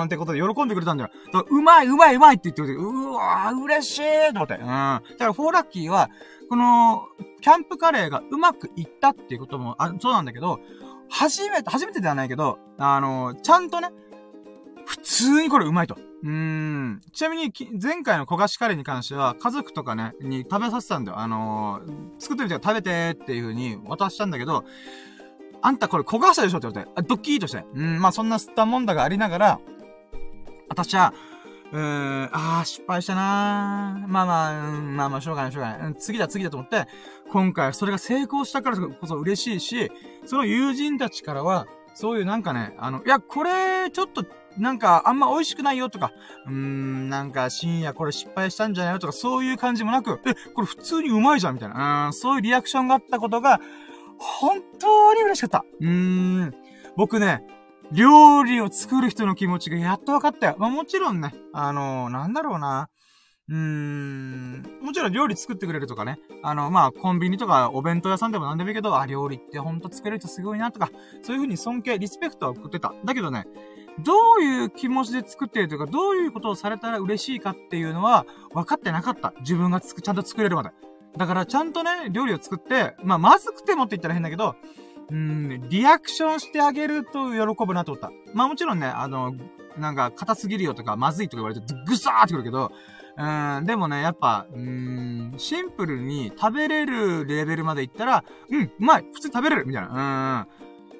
[0.00, 1.10] ーんってことで喜んでくれたんだよ。
[1.32, 4.54] だうまいうまいうまいって言ってくれて、うわー、嬉しいと思って。
[4.54, 4.60] うん。
[4.60, 6.08] だからフォーラッキーは、
[6.48, 7.02] この、
[7.40, 10.60] キャンプカレーがうまくいったっていうこともあ、そうなんだけど、
[11.08, 13.90] 初めて、初めてではないけど、あのちゃんとね、
[14.86, 15.96] 普通にこれうまいと。
[16.22, 17.02] うん。
[17.12, 21.18] ちなみに、前回の焦がしカレーに関しては、家族とかね、に食べさせたんだよ。
[21.18, 24.64] あのー、作ってみて食べてっていう風に渡したんだけど、
[25.62, 27.64] あんたこれ焦がしたでしょって言われて、あドッキーとして。
[27.74, 29.60] うん、まあそんな吸ったもんだがありながら、
[30.68, 31.12] 私は、
[31.72, 34.08] うーん、あー、失敗したなー。
[34.08, 35.94] まあまあ、うんまあまあ、しょうがない、しょうがない。
[35.98, 36.86] 次だ、次だと思って、
[37.30, 39.92] 今回それが成功したからこそ嬉しいし、
[40.24, 44.24] その友人たちからは、そういうなんかね、あの、いや、これ、ちょっと、
[44.58, 46.12] なんか、あんま美味しくないよとか、
[46.46, 53.60] うーん、なんか、深夜これ失敗したんじゃないよとか、そういう感じもなく、え、これ普通にうまいじゃんみたいな、うん、そういうリアクションがあったことが、
[54.18, 55.64] 本当に嬉しかった。
[55.80, 56.54] うーん、
[56.96, 57.42] 僕ね、
[57.92, 60.56] 料理を作る人の気持ちがやっと分かったよ。
[60.58, 62.88] まあもちろんね、あのー、なんだろうな。
[63.48, 66.18] うーん、もちろん料理作ってくれるとかね。
[66.42, 70.90] あの、まあ、コンビニとかお弁当屋さんでも何でもいいけど、あ、料理ってほんと作れる人すごいなとか、
[71.22, 72.92] そういう風に尊敬、リスペクトは送ってた。
[73.04, 73.46] だけどね、
[74.00, 79.32] どういう気持ちで作ってるというか、どういうことをされたら嬉しいかっていうのは、分かってなかった。
[79.40, 80.70] 自分がつく、ちゃんと作れるまで。
[81.16, 84.54] だからちゃんとね、料理を作って、まあ、まずくてもって言ったら変だけど、
[85.10, 88.10] うん、リアクションしてあげると喜ぶなと思った。
[88.34, 89.34] まあもちろんね、あの、
[89.78, 92.72] なんか、硬すぎるよとか、まずいとか言われて、ぐさーってくるけど、
[93.18, 99.88] うん、でもね、やっぱ、うん、シンプルに食べれるレベルまでいったら、うん、うまい普通に食べれるみたいな。
[99.88, 99.96] うん。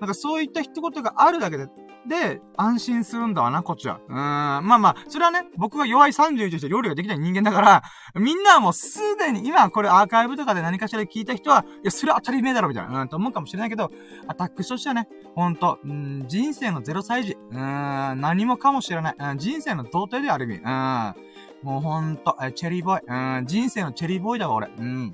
[0.01, 1.69] なんかそういった一言があるだけで、
[2.09, 4.01] で、安心するんだわな、こっちは。
[4.09, 4.17] うーん。
[4.17, 7.83] まあまあ、それはね、僕が弱い31として料理ができない人間だから、
[8.15, 13.91] みんなはもうすでに、今これアーカイブとかで何かしら聞いた人は、いや、それは当たり前だろ、みたいな、うん、と思うかもしれないけど、
[14.29, 21.15] アタックとしてはね、ほんと、うん、人生の0歳児、うーん、何もかもしれない、うん、人生の童貞である意味、うん、
[21.63, 25.13] もうほんと、チェリーボーイ、うん、人生のチェリーボーイだわ、俺、うん。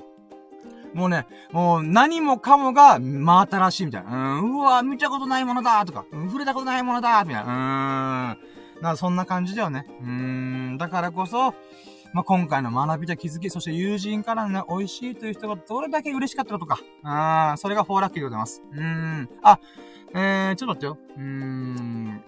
[0.94, 4.40] もうね、もう何もかもが真新しいみたいな。
[4.40, 8.36] うん、うわ、見たことないものだとか、うん、触れたことないものだみたいな。
[8.36, 8.82] うーん。
[8.82, 9.86] なそんな感じだよね。
[10.00, 11.54] うーん、だからこそ、
[12.12, 16.78] まあ、今回の学びと気づき、そして友人からのね、美味しいという人がどれだけ嬉しかったことか。
[17.04, 18.62] あそれがフォーラッキーでございます。
[18.70, 19.28] うーん。
[19.42, 19.58] あ、
[20.14, 20.98] えー、ちょっと待ってよ。
[21.16, 22.22] うーん。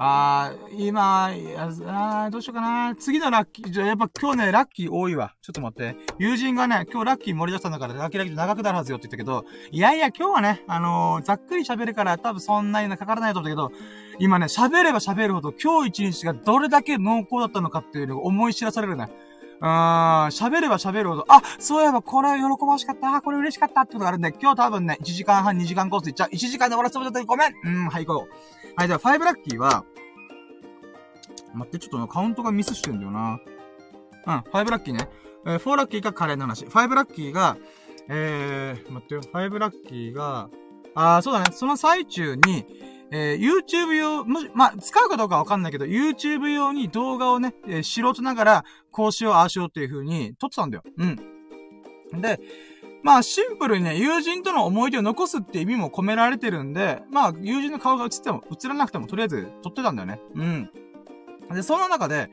[0.00, 2.94] あー、今、ああどうしようかな。
[2.94, 5.34] 次のラッキー、じゃやっぱ今日ね、ラッキー多いわ。
[5.42, 5.96] ちょっと待って。
[6.20, 13.72] 友人がね、今日ラッキー盛り出したんだから、ラッキーラッキー長くなるはずよって言ったけど、いやいや、今日はね、あのー、ざっくり喋るから多分そんなにかからないと思ったけど、
[14.20, 19.10] 今ね、喋れば喋るほど今日一日がどれだけ濃厚だったのかっていうのを思い知らされるね。
[19.60, 26.28] うーん、喋れば喋るほど、あ、そういえばこれ喜ばしかった、これ嬉しかったってことがあるんで、今日多分ね、1時間半、2時間コースいっちゃう。
[26.30, 28.74] 1時間で終わらせてもらってごめんうん、はい、行こう。
[28.76, 29.84] はい、じゃあ、5ラッキーは、
[31.54, 33.40] 待って、ちょっとカウントがミスしてんだよな。
[34.26, 35.08] うん、5ラッキーね。
[35.46, 36.64] えー、4ラッキーがカレーの話。
[36.66, 37.56] 5ラッキーが、
[38.08, 39.22] えー、待ってよ。
[39.22, 40.50] 5ラッキーが、
[40.94, 41.46] あー、そうだね。
[41.52, 42.66] その最中に、
[43.10, 50.82] えー、YouTube 用、もし、まあ、使うかどうかわかんないけど、YouTube 用に動画をね、えー、素人ながら、こうしよう、ああしようっていう風に撮ってたんだよ。
[50.96, 51.16] うん。
[52.20, 52.40] で、
[53.02, 60.20] まあシンプルにね、友人との思い出を残すって意味も込められてるんで、まあ友人の顔が映っても、映らなくてもとりあえず撮ってたんだよね。
[60.34, 60.70] うん。
[61.54, 62.30] で、そんな中で、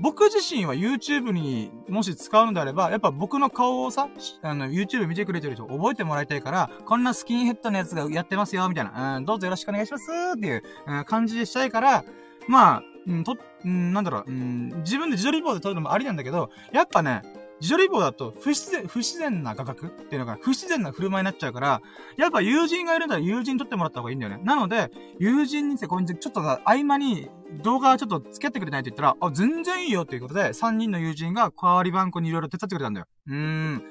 [0.00, 4.08] 僕自身は YouTube にもし使うんであれば、やっぱ僕の顔をさ、
[4.42, 10.04] あの、YouTube 見てくれてる人覚えてもらいたいから、こんなスキンヘッドのやつがやってますよ、みたいな、うん、どうぞよろしくお願いします
[10.36, 12.04] っていう、うん、感じでしたいから、
[12.48, 17.22] まあ、うん、と、うん、なんだろう、うん、自分で自撮り棒で撮るのもありなんだけど、やっぱね、
[17.60, 21.80] 自撮り棒だと不自然、不自然な画角っていうのが不自然な振る舞いになっちゃうから、
[22.16, 24.40] やっぱ友人がいるんだら友人に撮ってもらった方がいいんだよね。
[24.44, 27.28] なので、友人にこれちょっと合間に
[27.62, 33.06] 動画ちょっと付き合ってくれないって言ったら、あ、全然いいよっていうことで、3人の友人が代わり番号にいろいろ手伝ってくれたんだよ。
[33.28, 33.84] うーん。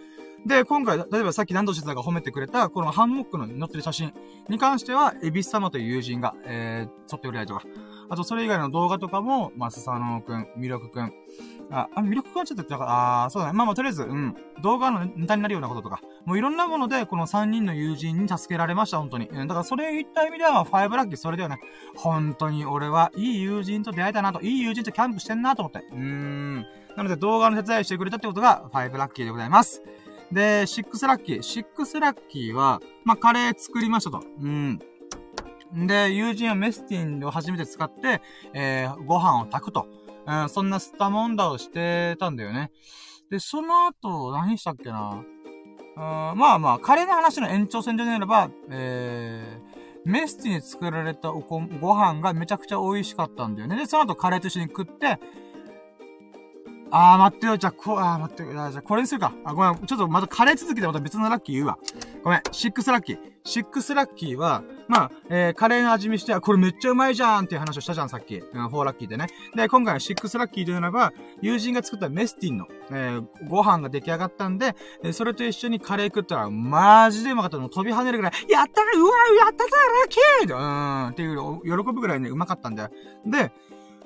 [0.45, 4.13] で、今回、例えばさっき何度してたか褒めてくれた、このハンモックの載ってる写真
[4.49, 7.63] に関しては、エビス様という友人が、えー、撮ってくれたりとか。
[8.09, 11.13] あと、それ以外の動画とかも、まあ、スサノくん、ミルクくん、
[11.73, 13.53] あ、あ、魅力感じちゃってたから、あそうだね。
[13.57, 14.35] まあまあ、とりあえず、うん。
[14.61, 19.27] 動画のネタになるようなこととか、もういろんなもので、この3人の友人に助けられました、本当に。
[19.27, 21.57] うん、だからそれ言った意味では、まあ、5ラッキー、それではね、
[21.95, 25.79] 本当に俺はいい友人と出会えたなと、いい友人とキャンプしてんなと思って。
[25.91, 26.65] うーん。
[26.95, 29.81] なので動画の手伝いしてくれたってことが、5ラッキーでございます。
[30.31, 31.39] で、6ラッキー。
[31.39, 34.23] 6ラッキーは、まあ、カレー作りましたと。
[34.39, 34.79] うん。
[35.75, 38.21] で、友人はメスティンを初めて使って、
[38.53, 39.87] えー、ご飯を炊くと。
[40.25, 42.71] うん、そんなスタモンダをしてたんだよね。
[43.29, 45.23] で、その後、何したっけな？
[45.95, 53.77] うん、まあまあ、カレーの話の延長線でなれば、えー、メスティに作られたおご飯がめちゃくちゃ美味しかったんだよね。
[53.77, 55.19] で、その後カレーと一緒に食って、
[56.95, 57.57] あー、待ってよ。
[57.57, 58.51] じゃあ、こ、あー、待ってよ。
[58.51, 59.33] じゃあ、これにするか。
[59.43, 59.85] あ、ごめん。
[59.87, 61.79] ちょっとまたカレー続きでまた別のラッキー言うわ。
[62.23, 62.41] ごめん。
[62.51, 63.19] シックスラッキー。
[63.43, 68.35] シックスラッキーは、まあ、えー、カレーの味見して、あこれめっちゃうまいじゃんっていう話をしたじゃん、さっき。
[68.35, 69.25] うん、フォーラッキーでね。
[69.55, 77.69] で、今回はシックスラッキーというならば、友人が作ったメスティンの、えー、ご飯が出来上がったんで、えー、それと一緒にカレー食ったら、マジでうまかったの。
[77.69, 82.89] 飛び跳ねるぐらい、やったーうわやったぞラッキーうーん、っていう、喜ぶぐらいね、うまかったんだよ。
[83.25, 83.51] で、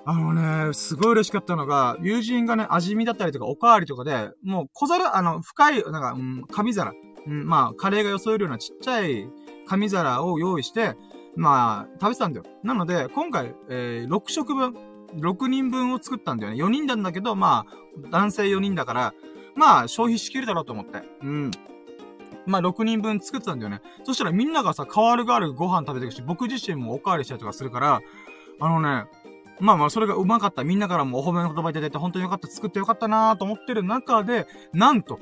[0.10, 0.34] あの
[0.68, 6.94] ね、すごい嬉しかったのが、友人がね、味見だったりとか、おかわりとかで、もう小皿、あの、深い、なんか、うん、紙皿。
[7.28, 9.28] うん、まあ、カレーが装えるようなちっちゃい
[9.68, 10.96] 紙皿を用意して、
[11.36, 12.46] まあ、食べてたんだよ。
[12.64, 14.78] なので、今回、えー、6食分、
[15.18, 16.64] 6人分を作ったんだよね。
[16.64, 19.14] 4人なんだけど、まあ、男性4人だから、
[19.58, 21.02] まあ、消費しきるだろうと思って。
[21.22, 21.52] うん。
[22.46, 23.82] まあ、6人分作ってたんだよね。
[24.06, 28.00] そしたらみんながさ、代わる代わるご飯食べてるし、僕自身もおかわりしたりとかするから、
[28.60, 29.06] あのね、
[29.60, 30.64] まあまあ、それがうまかった。
[30.64, 32.48] みんなからもお褒めの言葉いただいて、本当によかった。
[32.48, 35.20] 作ってよかったなーと思ってる中で、なんと、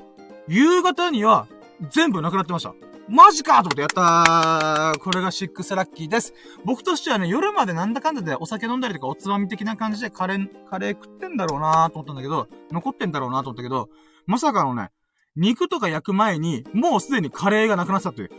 [0.48, 1.46] 夕方には、
[1.90, 2.74] 全部なくなってました。
[3.08, 6.34] マジかと思ってやったーこれがシックスラッキーです。
[6.64, 13.90] 僕としてはね、夜までなんだかんだでお酒飲んだりとかおつまみ的な感じでカレー、カレー食ってんだろうなーと思ったんだけど、残ってんだろうなーと思ったけど、
[14.26, 14.90] まさかのね、
[15.36, 18.30] 肉とか焼く前に、もうすでにカレーがなくなってたという。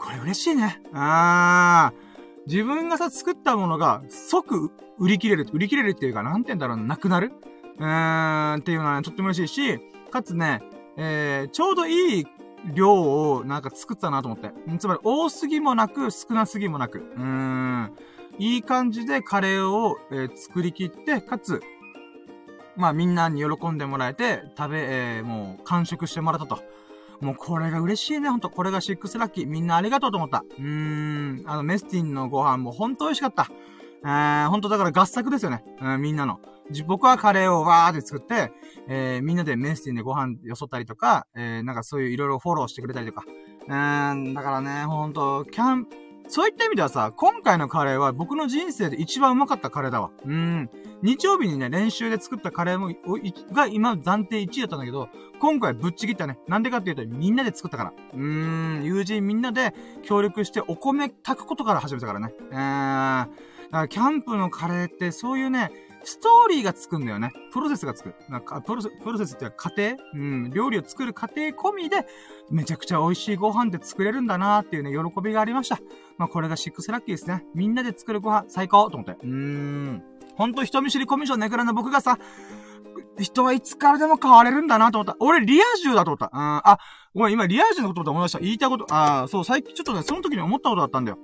[0.00, 0.82] これ嬉しいね。
[0.92, 2.03] あー。
[2.46, 7.32] 自分がさ、作ったものが即売り切れる、売り切れるっていうか、なんて言うんだろうな、なくなる？
[7.78, 9.80] うーん、っていうのは、ね、とっても嬉しいし、
[10.10, 10.62] かつね、
[10.96, 12.26] えー、ちょうどいい
[12.72, 14.52] 量をなんか作ったなと思って。
[14.78, 16.98] つまり多すぎもなく、少なすぎもなく。
[16.98, 17.92] うーん。
[18.38, 21.60] いい感じでカレーを、えー、作り切って、かつ、
[22.76, 26.62] まあみんなに喜んでもらえて、食べ、えー、もう完食してもらったと。
[27.24, 28.50] もうこれが嬉しいね、ほんと。
[28.50, 29.46] これがシックスラッキー。
[29.46, 30.44] みんなありがとうと思った。
[30.58, 31.42] うーん。
[31.46, 33.48] あの、メスティンのご飯もほんと美味しかった。
[34.04, 35.64] えー、ほんとだから合作ですよね。
[35.80, 36.38] うん、みんなの。
[36.86, 38.52] 僕はカレーをわーって作って、
[38.88, 43.24] えー、みんなでメスティンでご飯よそったりとか、えー、なんかそういういろいろフォローしてくれたりとか。
[43.66, 45.96] うーん、だからね、ほんと、キャンプ、
[46.28, 50.10] そういった意味ではさ、今回のカレーは僕の人生で一番うまかったカレーだわ。
[50.24, 50.70] うん。
[51.02, 52.94] 日曜日にね、練習で作ったカレーも、
[53.52, 55.08] が今暫定1位だったんだけど、
[55.38, 56.38] 今回ぶっちぎったね。
[56.48, 57.92] なんでかっていうと、みんなで作ったから。
[58.14, 62.32] うーん、友人みんなで協力してお米炊くことから始めたからね。
[62.38, 62.50] うーん。
[62.50, 63.28] だか
[63.70, 65.72] らキャンプのカレーってそういうね、
[66.04, 67.32] ストーリーがつくんだよね。
[67.52, 68.14] プロセスがつく。
[68.28, 69.96] なんかプロセプロセスって過程？
[70.14, 70.50] うん。
[70.50, 72.06] 料理を作る過程込みで、
[72.50, 75.78] めちゃくちゃ美味しいご飯って作れるんだなーっていうね、喜びがありました。
[76.18, 77.44] まあ、これがシックスラッキーですね。
[77.54, 79.12] みんなで作るご飯、最高と思って。
[79.22, 80.02] うーん。
[80.36, 82.18] ほんと人見知りコミュ障ネクラの僕がさ、
[83.18, 85.16] 人はいつからでも変われるんだなと思った。
[85.20, 86.30] 俺、リア充だと思った。
[86.32, 86.40] うん。
[86.40, 86.78] あ、
[87.14, 88.38] ごめん、今、リア充のことだと思いました。
[88.40, 91.18] 言いたいこと、あそう、最近ちょっとね、その時に思ったことだったんだよ。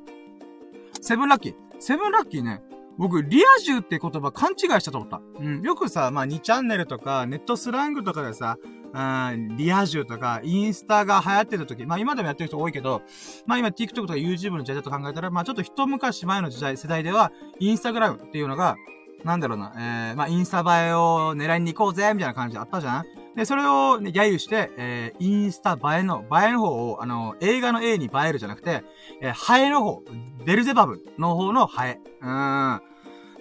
[1.01, 1.55] セブンラッキー。
[1.79, 2.63] セブンラッキーね、
[3.01, 5.23] 僕、リア充って言葉勘違いしたと思った。
[5.39, 5.63] うん。
[5.63, 8.59] よくさ、まあ、2チャンネルとか、ネットスラングとかでさ、
[8.93, 13.01] うん、リア充とか、インスタが流行ってる時、まあ今でもやってる人多いけど、
[13.47, 18.77] まあ今 TikTok とか YouTube の時代だと考えたら、まあちょっと一昔前の時代、世代では、インスタグラムっていうのが、
[19.25, 28.83] なんだろうな、えー、まあインスタ映えを狙いに行こうぜ、みたいな感じあったじゃんで、それをね、揶揄して、えー、インスタ映えの、映えの方を、あの、映画の A に映えるじゃなくて、
[29.23, 30.03] えー、ハエの方、
[30.45, 32.01] ベルゼバブの方のハエ。
[32.21, 32.90] うーん。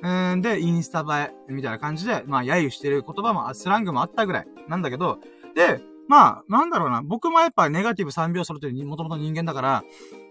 [0.02, 5.20] うん、で、インスタ映え、みたいな感じで、まあ、揶揄してる言葉も、スラングもあったぐらい、なんだけど、
[5.56, 9.84] で、まあ、なんだろうな、僕もやっぱネガティブ3秒それというもともと人間だから、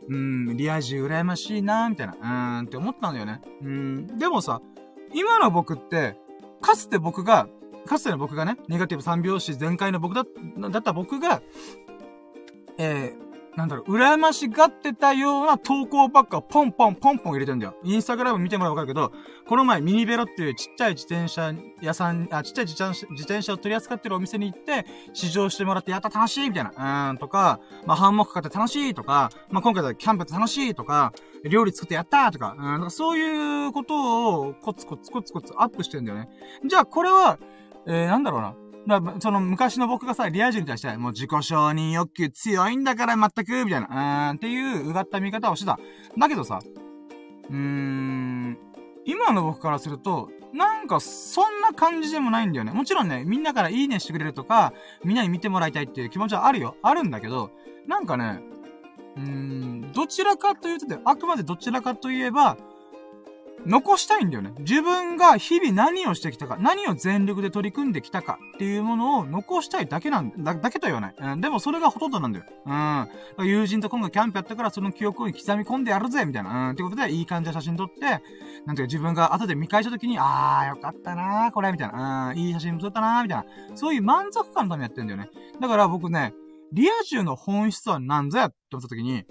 [0.09, 3.41] うん、リア充羨ましいなみたいな、うーんって思ったんだよね。
[3.63, 4.61] うん、でもさ、
[5.15, 6.17] 今の僕って、
[6.61, 7.49] かつて僕が、
[7.87, 10.25] かつての僕がね、ネガティブ3拍子全開の僕だ、
[10.71, 11.43] だった僕が、
[12.79, 13.28] えー、
[13.59, 17.75] なんだろう、羨ましがってたような投稿ばっかポンポンポンポン入れてんだよ。
[17.83, 19.13] インスタグラム見てもらうわかるけど、
[19.49, 22.83] この前ミニベロっていうちっちゃい自転車屋さん、あ、ちっちゃい自
[23.25, 36.29] 転車を取り扱ってるお店に行って、試乗してもらってやった楽しいみたいな、うん、とか、まあ、ハンモック買って楽しいとか、まあ、今回はキャンプって楽しいとか、料理作ってやったとか、うん、そういうことをコツコツコツコツアップしてんだよね。
[36.65, 37.41] じゃあこれは、
[37.89, 38.55] えー、なんだろうな。
[38.87, 45.79] だその昔の僕がさ、リア充に対して、もう自己承認欲求強いんだから全く、みたいな、うーん、っていううがった見方をしてた。
[46.17, 46.61] だけどさ、
[47.51, 48.59] うーん、
[49.05, 52.73] 今の僕からすると、なんか、そんな感じでもないんだよね。
[52.73, 54.73] もちろんね、みんなからいいねしてくれるとか、
[55.05, 56.77] みんなに見てもらいたいっていう気持ちはあるよ。
[56.83, 57.51] あるんだけど、
[57.87, 58.41] なんかね、
[59.17, 62.57] うーん、どちらかというと、あくまでどちらかといえば、
[63.67, 64.53] 残したいんだよね。
[64.61, 71.15] 自分が日々何をしてきたか、何を全力で取り組んできたかっていうものを残したいだけなんだ、だけと言わない。
[71.19, 72.45] うん、でもそれがほとんどなんだよ。
[73.39, 73.47] うん。
[73.47, 76.69] 友人と今度キャンプやったからその記憶を刻み込んでやるぜ、みたいな。
[76.69, 76.71] うん。
[76.71, 82.31] ってことで、いい感じの写真撮って、なんていうか自分が後で見返した時に、あー、よかったなー、これ、みたいな。
[82.31, 82.39] うん。
[82.39, 83.77] いい写真撮ったなー、みたいな。
[83.77, 85.29] そういう満足感のためにやってんだよね。
[85.61, 86.33] だから僕ね、
[86.73, 89.25] リア充の本質は何ぞやって思った時に、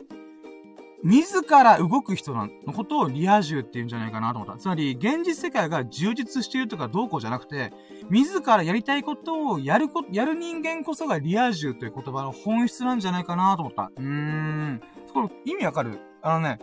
[1.03, 4.59] 自ら動く人のことをリア充って言うんじゃないかなと思った。
[4.59, 7.71] つまり、現実世界が充実しているとかどうこうじゃなくて、
[8.09, 13.91] 自らやりたいことをやるこ、やる人間こそがリア充という言葉の本質なんじゃないかなと思った。
[13.95, 14.81] うーん。
[15.13, 16.59] これ意味わかるあのね、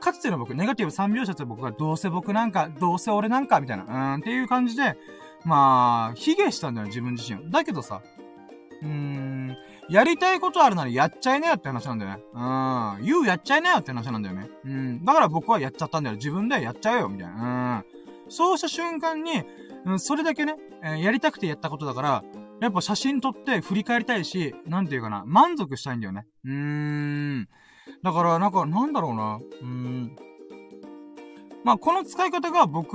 [0.00, 4.96] かつての僕、ネガティブ3秒説僕がどうせ僕なんか、どうせ俺なんか、みたいな、うーん、っていう感じで、
[5.44, 7.50] まあ、卑下したんだよ、自分自身。
[7.50, 8.02] だけどさ、
[8.82, 9.56] うーん、
[9.88, 12.22] やりたいことあるならやっちゃいなよって話なんだよね。
[12.32, 13.04] うん。
[13.04, 14.48] 言うやっちゃいなよって話なんだよね。
[14.64, 15.04] うん。
[15.04, 16.16] だから僕はやっちゃったんだよ。
[16.16, 17.84] 自分でやっちゃうよ、みたいな。
[18.24, 18.30] うん。
[18.30, 19.42] そうした瞬間に、
[19.84, 22.24] うん、それだけね、えー、やりたくてやったことだから、
[22.60, 26.26] やっぱ写真撮って振り返りたいし、なんていうかな、満足したいんだよね。
[26.44, 27.48] うーん。
[28.02, 29.40] だから、なんか、なんだろうな。
[29.60, 30.16] うーん。
[31.64, 32.94] まあ、この使い方が僕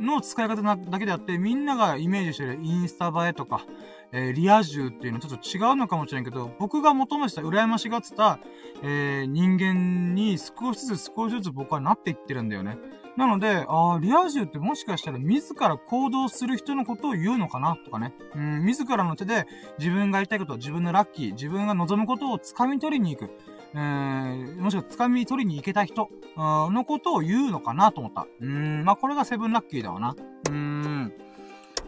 [0.00, 3.64] の使い方なだけであって、みんながイメージしてるインスタ映えとか、
[4.12, 8.38] えー、リア充っていうのはちょっと違うのかもしれんけど、僕が求めてた、羨ましがってた、
[8.82, 12.78] えー、人間に少しずつ少しずつ僕はなっていってるんだよね。
[13.16, 18.14] なので、ああ、リア充ってもしかしたら自ら行動する人のことを言うのかなとかね。
[18.34, 19.46] うん、自らの手で
[19.78, 23.30] 自分がやりたいこと、自分のラッキー、自分が望むことを掴み取りに行く。
[23.74, 28.26] えー、もしくは掴み取りに行けた人、のことを言うのかなと思った。
[28.40, 30.16] うん、まあ、これがセブンラッキーだわな。
[30.50, 31.12] うん。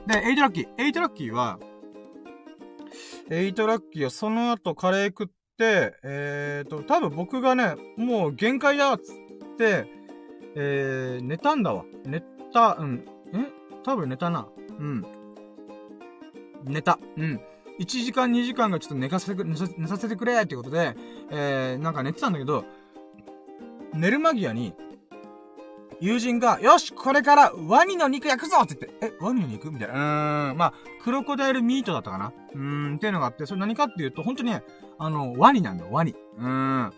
[0.07, 0.69] で、エイトラッキー。
[0.79, 1.59] エイトラッキーは、
[3.31, 5.27] エイトラッキーはその後カレー食っ
[5.59, 9.87] て、えーと、多分僕がね、もう限界だっつって、
[10.55, 11.85] えー、寝たんだわ。
[12.05, 12.23] 寝
[12.53, 13.05] た、うん。
[13.35, 13.39] え？
[13.85, 14.49] 多分寝たな。
[14.79, 15.07] うん。
[16.65, 16.99] 寝た。
[17.17, 17.41] うん。
[17.81, 20.95] 1時間2時間がちょっと寝かせてく、寝さ寝させてくれってことで、
[21.31, 22.65] えー、なんか寝てたんだけど、
[23.95, 24.75] 寝る間際に、
[26.03, 29.71] 友人が、よしこれからワニの肉焼くぞって言って、え、ワニの肉？
[29.71, 29.95] みたいな。
[29.95, 30.75] うーん、まあ、
[31.05, 34.65] クロコダイルミートだったかなうーん、っていうのがあって、それ何かっていうと、本当にね、
[34.99, 36.17] あの、ワニなんだよ、ワニ。
[36.39, 36.93] うーん。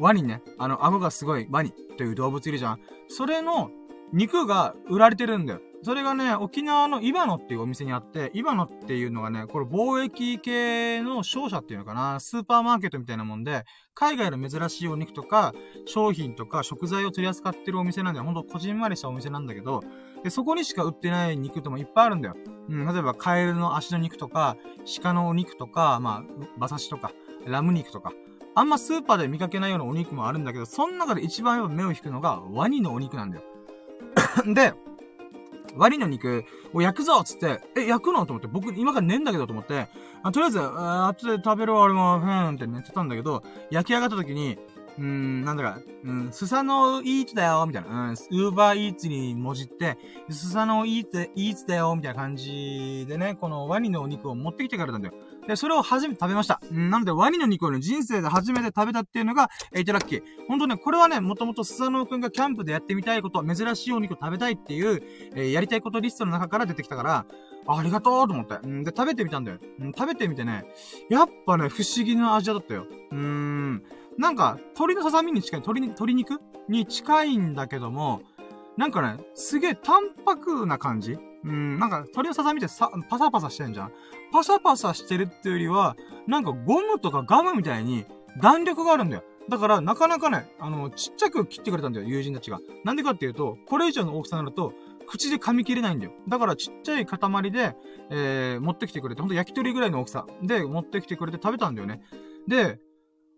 [0.00, 2.80] ワニね、あの、顎がすごいワニという動物いるじゃん。
[3.06, 3.70] それの
[4.12, 5.60] 肉が売られてるんだよ。
[5.82, 13.64] それがね、沖縄のイバノっていうお店にあって、イバノっていうのがね、これ貿易系の商社っていうのかな、スーパーマーケットみたいなもんで、
[13.94, 15.54] 海外の珍しいお肉とか、
[15.86, 18.26] 商品とか食材を取り扱ってるお店なんだよ。
[18.26, 19.82] ほんと、こじんまりしたお店なんだけど、
[20.22, 22.36] で、そこにしか売ってない肉ともいっぱいあるんだよ。
[22.68, 24.56] うん、例えば、カエルの足の肉とか、
[25.02, 27.12] 鹿のお肉とか、まあ、馬刺しとか、
[27.46, 28.12] ラム肉とか、
[28.54, 33.42] あんまスーパーで見かけないようなお肉もあるんだけど、その中で一番目を引くのがワニのお肉なんだよ。
[34.54, 34.74] で、
[35.76, 38.26] ワニの肉を焼くぞっつって、え、焼くの？
[38.26, 39.88] と思って、僕今から寝んだけどと思って、
[40.22, 44.58] あとりあえず、あ後で食べる俺も、ふーんって寝てたんだけど、焼き上がった時に、
[44.98, 47.88] うーん、なんだか、うん、スサノイーツだよ、みたいな。
[47.88, 49.96] うん、ウーバーイーツにもじって、
[50.28, 55.14] スサノイーツ、イーツだよ、みたいな感じでね、このワニのお肉を持ってきてくれたんだよ。
[55.50, 56.60] で、それを初めて食べました。
[56.70, 60.22] なので、ワニの肉をね、人生で初めて食べたっていうのが、エイトラッキー。
[60.46, 65.02] ほんとね、これはね、もともとスサノオくんがキャンプでやってみたいこと、珍しいお肉を食べたいっていう、
[65.34, 67.26] えー、やりたいことリストの中から出てきたから、
[67.66, 68.64] ありがとうと思って。
[68.64, 69.58] ん、で、食べてみたんだよ。
[69.82, 70.66] ん、食べてみてね、
[71.08, 72.86] やっぱね、不思議な味だったよ。
[73.10, 73.82] うーん。
[74.18, 78.22] なんか、鶏のささみに近い、鶏、鶏肉に近いんだけども、
[78.76, 83.92] なんかね、すげえ淡白な感じうん、なんか、鶏のささみってさ、パサパサしてんじゃん
[84.32, 88.04] パサパサしてるっていうよりは、なんかゴムとかガムみたいに
[88.40, 89.24] 弾力があるんだよ。
[89.48, 92.60] だから、なかなかね、あの、ちっちゃく切ってくれたんだよ、友人たちが。
[92.84, 94.74] なんでかっていうと、これ以上の大きさになると、
[95.08, 96.12] 口で噛み切れないんだよ。
[96.28, 97.74] だから、ちっちゃい塊で、
[98.10, 102.00] えー、持ってきてくれて、ほんと焼き鳥ぐらいの大きさで持ってきてくれて食べたんだよね。
[102.46, 102.78] で、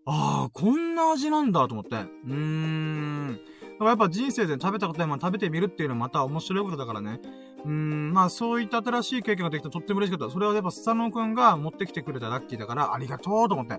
[0.05, 1.95] ああ、こんな味なんだと思って。
[1.95, 3.39] うーん。
[3.79, 7.19] やっぱ人生で食べたことないもの食べてみるっていうのはまた面白いことだからね。
[7.65, 10.33] うん、まあそういった新しい経験ができたとっても嬉しかった。
[10.33, 13.75] それはやっぱスサノオくんが持ってきてくれたラッキーだからありがとうと思って。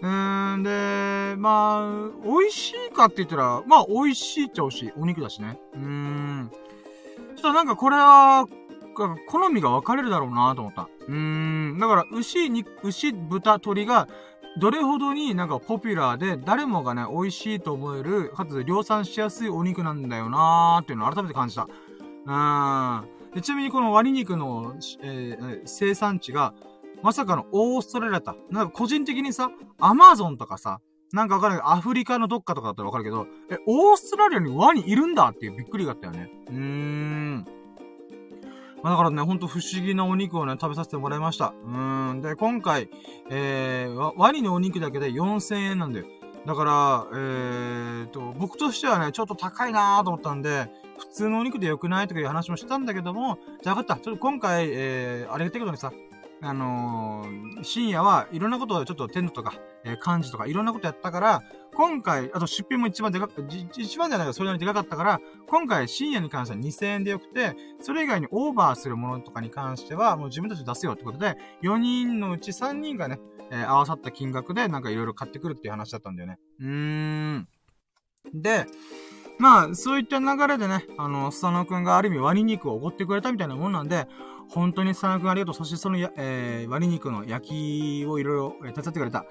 [0.00, 4.92] うーん、で、まあ、美味しいかって言ったら、まあ美味しいっちゃ美味しい。
[4.96, 5.60] お肉だしね。
[5.74, 6.50] うーん。
[7.36, 8.46] ちょっとなんかこれは、
[9.28, 10.88] 好みが分かれるだろうなと思った。
[11.06, 11.78] うーん。
[11.78, 14.08] だから、牛、に、牛、豚、鶏が、
[14.58, 21.62] どれほどになんかポピュラーで、誰もがね、美味しいと思える、かつ量産しやすいお肉なんだよなーっていうのを改めて感じた。
[21.62, 23.08] うーん。
[23.34, 26.54] でちなみにこのワニ肉の、えー、生産地が、
[27.02, 28.36] まさかのオーストラリアだった。
[28.50, 30.80] なんか個人的にさ、アマゾンとかさ、
[31.12, 36.30] なんかわかんない、アフリカのどっかとかだったらわかるけど、え、オーストラリアにワニいるんだっていうびっくりがあったよね。
[36.48, 37.46] うーん。
[38.82, 41.54] まあ、だからね、ほんと不思議なお肉をね、食べさせてもらいました。
[41.64, 42.22] うーん。
[42.22, 42.88] で、今回、
[43.30, 46.06] えー、ワニのお肉だけで4000円なんだよ。
[46.46, 54.02] だから、えーと、僕としてはね、ちょっと高いなーと思ったんで、普通のお肉で良くないとかいう話もしたんだけども、じゃあ分かった。
[54.02, 55.92] ちょっと今回、えー、あれ言ったいことにさ、
[56.40, 61.42] あのー、深夜はいろんなことをちょっとテントとか、えー、漢字とかいろんなことやったから、
[61.74, 63.44] 今回、あと出品も一番でかく、
[63.76, 73.18] 一番じゃないかそれなりにでかかったから、今回深夜に関しては2000円でよくて、それ以外にオーバーするものとかに関しては、もう自分たちで出すよってことで、4人のうち3人がね、
[73.50, 76.38] えー、合わさった金額でなんかいろいろ買ってくるっていう話だったんだよね。
[76.60, 77.48] うーん。
[78.34, 78.66] で、
[79.38, 84.08] まあ、そういった流れでね、あの、スタノくんがある意味ワニ肉をおごってくれたみたいなもんなんで、
[84.50, 85.54] 本当にスタノくんありがとう。
[85.54, 87.50] そしてそのや、えー、ワニ肉の焼
[88.02, 89.24] きをいろいろ手伝ってくれた。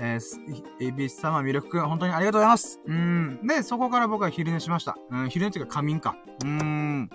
[0.00, 2.80] えー、エビス様、ミルクくん、本当にありがとうございます。
[2.86, 3.40] うん。
[3.46, 4.96] で、そこから僕は昼寝しました。
[5.10, 6.16] うん、昼寝っていうか仮眠か。
[6.44, 7.10] うん。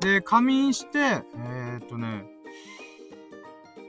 [0.00, 2.24] で、仮眠して、えー、っとね、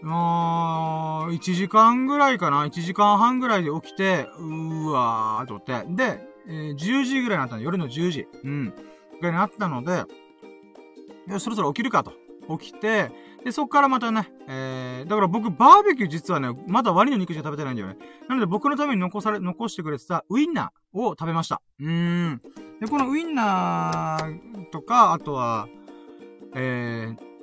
[0.02, 5.86] もう、1時間ぐらいかな ?1 時間半ぐらいで起きて、うーわーと思って。
[5.96, 7.62] で、えー、10時ぐらいになったの。
[7.62, 8.28] 夜の10時。
[8.44, 8.74] うん。
[9.22, 10.04] ぐらいになったので、
[11.40, 12.12] そろそろ起きるかと。
[12.50, 13.12] 起きて、
[13.44, 17.98] で、そっからまたね、えー、だから僕、バーベキュー実はね、まだワニの肉しか食べてないんだよね。
[18.28, 21.62] なので僕のために残され、残してくれてたウインナーを食べました。
[21.80, 22.42] うーん。
[22.80, 25.68] で、このウインナーとか、あとは、
[26.56, 27.34] えー、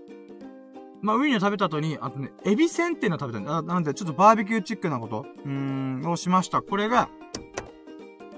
[1.03, 3.63] まあ、ウィンナー食べた後に、あとね、エビせんっていうの食べたんだ。
[3.63, 6.63] なんで、ちょっとバーベキューチックなこと、うーん、をしました。
[6.63, 7.09] これが、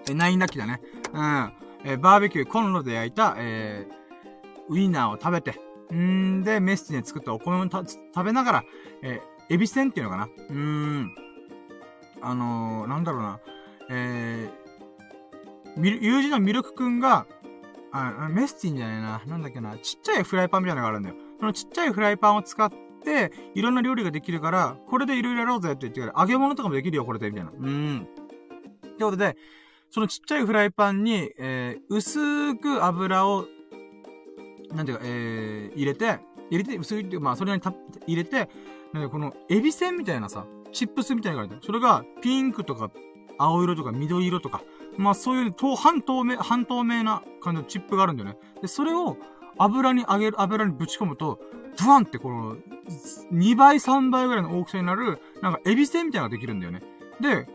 [0.09, 0.81] え、ナインラッキーだね。
[1.13, 1.53] うん。
[1.85, 5.61] えバーベキュー、コンロで焼いた、えー、ウィンナーを食べて、
[5.95, 8.65] んで、メスティで作ったお米を食べながら、
[9.03, 10.25] えー、エビせんっていうのかな。
[10.25, 11.15] うーん。
[12.21, 13.41] あのー、なんだろうな。
[13.91, 17.27] えー、友人のミルクくんが、
[17.93, 19.23] あ、メスティンじゃないな。
[19.27, 19.77] なんだっけな。
[19.77, 21.17] ちっちゃいフライパンみたいなのがあるんだよ。
[21.41, 22.71] そのちっちゃいフライパンを使っ
[23.05, 27.51] て、いろんな料理ができるから、これでいろいろやろうぜって言ってから、揚げ物とかもできるよ、これで、みたいな。
[27.51, 28.09] うん。
[28.93, 29.37] ってことで、
[29.91, 33.45] そのちっちゃいフライパンに、えー、薄く油を、
[34.75, 36.19] なんていうか、えー、入れて、
[36.51, 37.73] 入れて、薄いっていう、まあ、それにた、
[38.07, 38.49] 入れて、
[38.93, 42.91] なんかこの、エビせんみたいなさ、チップスみたいなのがあるそれが、ピンクとか、
[43.39, 44.63] 青色とか緑色とか、
[44.97, 48.37] まあそういう、と半透明、半透明な感じのチップがあるんだよね。
[48.61, 49.17] で、それを
[49.59, 51.41] 油に揚げる、油にぶち込むと、
[51.83, 52.57] ブワンってこの、
[53.33, 56.83] 2倍、3倍ぐらいの大きさになる、なんかエビせんみたいなのができるんだよね。
[57.21, 57.47] で、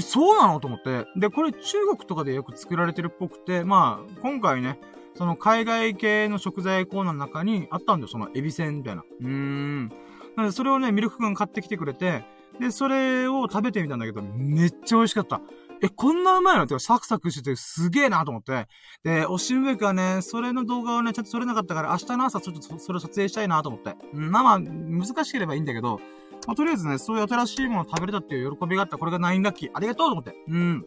[0.00, 0.60] そうなの？
[0.60, 1.06] と思って。
[1.16, 4.78] で、これ中国とかでよく作られてるっぽくて、まあ、今回ね、
[5.20, 9.02] その海外系の食材コーナーの中にあったんだよ、そのエビせんみたいな。
[9.02, 9.88] うーん。
[10.34, 12.24] なので、それをね、ミルク君買ってきてくれて、
[12.58, 15.42] で、それを食べてみたんだけど、めっちゃ美味しかった。
[15.82, 16.64] え、こんなうまいの？
[16.64, 18.66] ってサクサクしててすげえなと思って。
[19.04, 23.94] で、おしんべくはね、それの動画をね、ちょっと撮れなかったから、明日の朝ちょっとそれを撮影したいなと思って。
[24.14, 26.00] まあ、難しければいいんだけど、
[26.46, 28.96] まあ、とりあえずね、そういう新しいものを食べれたっていう喜びがあった。
[28.96, 29.70] これがナインラッキー。
[29.74, 30.34] ありがとうと思って。
[30.48, 30.86] うん。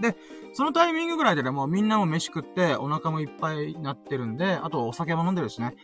[0.00, 0.16] で、
[0.52, 5.74] そのタイミングぐらいでね、もうみんなも飯食って、お腹もいっぱいになってるんで、あとお酒も飲んでるしね。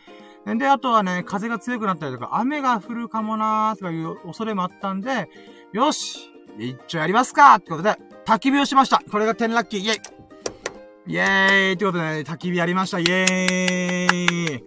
[0.45, 5.29] で、あとはね、風が強くなったりとか、雨が降るかもなーとかいう恐れもあったんで、
[5.73, 9.01] よし一丁やりますかってことで、焚き火をしました。
[9.11, 9.79] これが10ラッキー。
[9.81, 11.13] イェイ。
[11.13, 11.73] イェーイ。
[11.73, 12.99] ってことでね、焚き火やりました。
[12.99, 14.63] イェーイ。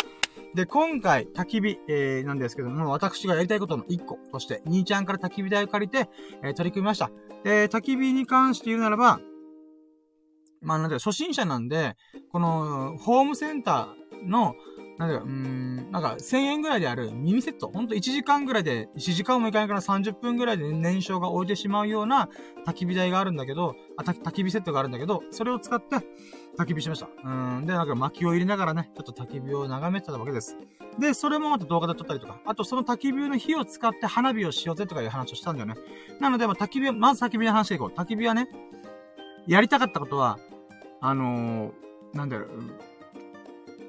[0.55, 6.09] で、今回、焚き火、えー、なんですけども、私がやりたいことの1個として、兄ちゃんから焚き火台を借りて、
[6.43, 7.11] えー、取り組みました。
[7.45, 9.21] で、焚き火に関して言うならば、
[10.61, 11.97] まあ、なんていうか、初心者なんで、
[12.33, 14.55] この、ホームセンターの、
[14.99, 17.69] なんだよ、うーん、なんか1000円ぐらいである耳セット。
[17.69, 22.29] ほんと1時間ぐらいで、1時間もいかないから30分ぐらいで燃焼が置いてしまうような
[22.67, 25.97] 焚き火台があるんだけど、あ、焚き火セットがあるんだけど、それを使って
[26.59, 27.09] 焚き火しました。
[27.25, 27.65] うん。
[27.65, 30.57] で、なんか薪を入れながらね、ちょっと焚き火を眺めてたわけです。
[30.99, 35.77] で、それもまた動画で撮ったりとか、あとその焚き火の火を使って花火をしようぜとかいう話をしたんだよね。
[36.21, 37.89] なので、まあ、焚き火、まず焚き火の話でいこう。
[37.91, 38.49] 焚き火はね、
[39.49, 40.39] やりたかったことは、
[41.01, 42.49] あのー、なんだろう、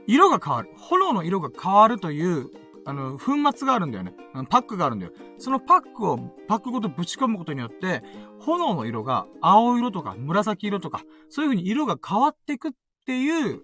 [0.08, 0.70] 色が変わる。
[0.78, 2.50] 炎の色が変わるという、
[2.86, 4.14] あの、粉末があるんだよね。
[4.50, 5.12] パックがあるんだよ。
[5.38, 8.02] そのパックを、パックごとぶち込むことによって、
[8.40, 12.72] 炎の色が青色とか紫色とか、そういう風に色が変わっていくっ
[13.10, 13.64] ていう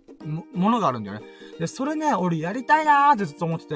[0.55, 1.25] ものがあるんだよね。
[1.59, 3.75] で、それね、俺やりたいなーってずっと思ってて、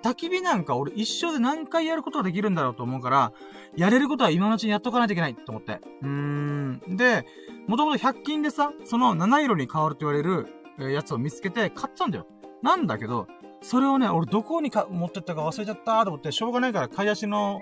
[0.00, 3.32] 焚き火なんか俺一生で何回やることができるんだろうと思うから、
[3.76, 5.80] やれることは今のうちにやっとかないといけないと思って。
[6.02, 6.96] うーん。
[6.96, 7.26] で、
[7.66, 10.46] もともと100均でさ、その七色に変わると言われる、
[10.78, 12.28] えやつを見つけて買ったんだよ。
[12.62, 13.26] なんだけど、
[13.60, 17.60] それをね、俺どこにか持ってったか忘れちゃったと思って、しょうがないから買い出しの、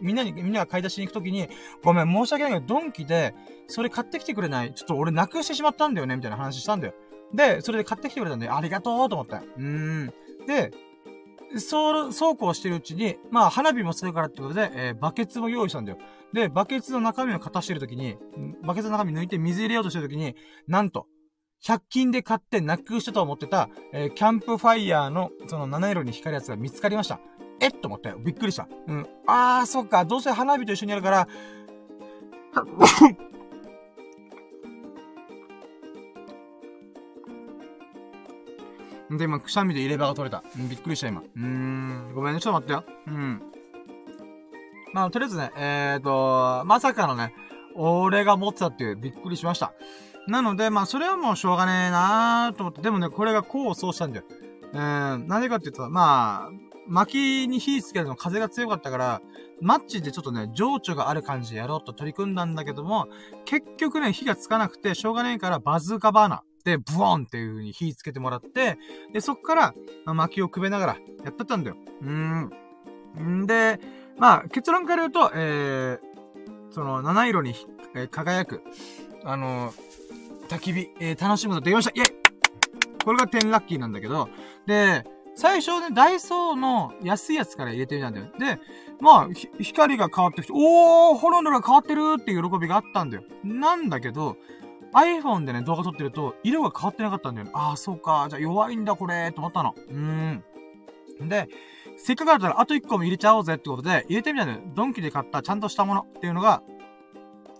[0.00, 1.48] みんなに、みんなが買い出しに行くときに、
[1.82, 3.34] ごめん、申し訳ないけど、ドンキで、
[3.68, 4.74] それ買ってきてくれない？
[4.74, 6.16] ちょっと俺なくしてしまったんだよね？
[6.16, 6.94] みたいな話したんだよ。
[7.32, 9.36] で、それで買ってきてくれたんで、ありがとうと思って。
[9.36, 10.12] うーん。
[10.46, 10.72] で、
[11.58, 15.98] そう、そうこうしてるうちに、まあ、花火もするからってことで、えー、バケツも用意したんだよ。
[16.32, 18.16] で、バケツの中身を片してるときに、
[18.62, 20.36] バケツの中身抜いて水入れようとしてるときに、
[20.68, 21.06] なんと、
[21.62, 27.20] 100均で買ってなくしたと思ってた、えー、キャンプファイヤーの、その7色に光るやつが見つかりました。
[27.60, 28.66] えっと思って、びっくりした。
[28.86, 29.06] うん。
[29.26, 31.28] あー、そっか、どうせ花火と一緒にやるから、
[39.10, 40.42] で、今、くしゃみで入れ歯が取れた。
[40.56, 41.20] うん、びっくりした、今。
[41.20, 42.84] うーん、ごめんね、ちょっと待ってよ。
[43.08, 43.42] うん。
[44.94, 47.34] まあ、とりあえずね、えーと、まさかのね、
[47.74, 49.72] 俺が持ってたっていう、びっくりしました。
[50.30, 54.24] なので、まあ、それはもうしょうがねえなーと思って、でもね、これが功を奏したんだよ。
[54.72, 59.22] えー、なんでかって言うと、まあ、薪に火つけるの風が強かったから、
[59.60, 63.08] マッチでちょっとね、情緒がある感じでやろうと取り組んだんだけども、
[63.44, 68.78] 結局ね、火がつかなくて、しょうがねえからバズーカバーナで、ブワンっていう風に火つけてもらって、
[69.12, 69.74] で、そっから、
[70.06, 71.76] 薪をくべながらやってたんだよ。
[72.02, 73.42] うーん。
[73.42, 73.80] んで、
[74.18, 77.54] まあ、結論から言うと、えー、その、七色に、
[77.94, 78.62] えー、輝く、
[79.24, 79.99] あのー、
[80.50, 82.20] 焚き火、えー、楽しむことできましたイェイ
[83.04, 84.28] これが10ラッキーなんだけど、
[84.66, 88.26] で、最初ね、ダイソーの安いやつから入れてみたんだよ。
[88.38, 88.60] で、
[89.00, 89.28] まあ、
[89.58, 93.22] 光が変わってきて、おー、ホロンドが変わってるっていう喜びがあったんだよ。
[93.42, 94.36] なんだけど、
[94.92, 97.52] iPhone でね、動画撮ってると、色が変わってなかったんだよね。
[97.54, 98.26] ああ、そうか。
[98.28, 99.74] じゃあ弱いんだ、これ、と思ったの。
[99.76, 100.44] うーん。
[101.28, 101.48] で、
[101.96, 104.60] せっかくだったらあと1個も入れちゃおうぜってことで、入れてみたんだよ。
[104.74, 106.62] ドンキで買ったちゃんとしたものっていうのが、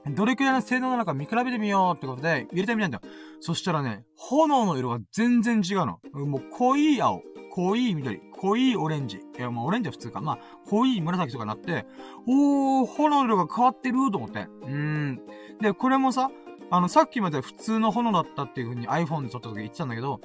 [0.07, 3.03] どれくらいの性能なのか見比べてみようってことで、入れてみたんだよ。
[3.41, 6.01] そしたらね、炎の色が全然違うの。
[6.13, 9.19] もう濃い青、濃い緑、濃いオレンジ。
[9.19, 10.21] いや、もうオレンジは普通か。
[10.21, 10.39] まあ、
[10.69, 11.87] 濃い紫とかなって、
[12.27, 14.41] おー、炎の色が変わってると思って。
[14.41, 15.21] うーん。
[15.61, 16.31] で、これもさ、
[16.71, 20.21] あの、さっきまで普通の炎だったっていう風に iPhone で撮った時言ってたんだけど、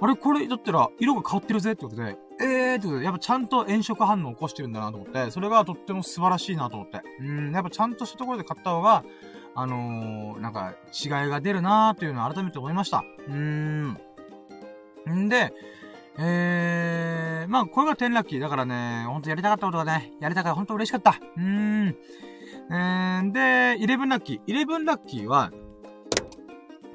[0.00, 7.00] あれこれだったら色が変わってるぜってことで、えーっと、やっぱちゃんと炎色反応を起こしてるんだなと思って、それがとっても素晴らしいなと思って。
[7.20, 9.04] うん、やっぱちゃんとしたところで買った方が、
[9.54, 13.04] あのー、なんか、違いが出るなーっていうのを改めて思いました。
[13.28, 13.98] うーん。
[15.10, 15.52] んで、
[16.18, 18.40] えー、まあ、これが10ラッキー。
[18.40, 21.20] だからね、ほんとやりたかったことがね、やれたからほんと嬉しかった。
[21.36, 21.96] うーん。
[22.70, 23.40] えー、で、
[23.78, 24.64] 11ラッキー。
[24.64, 25.52] 11ラッキーは、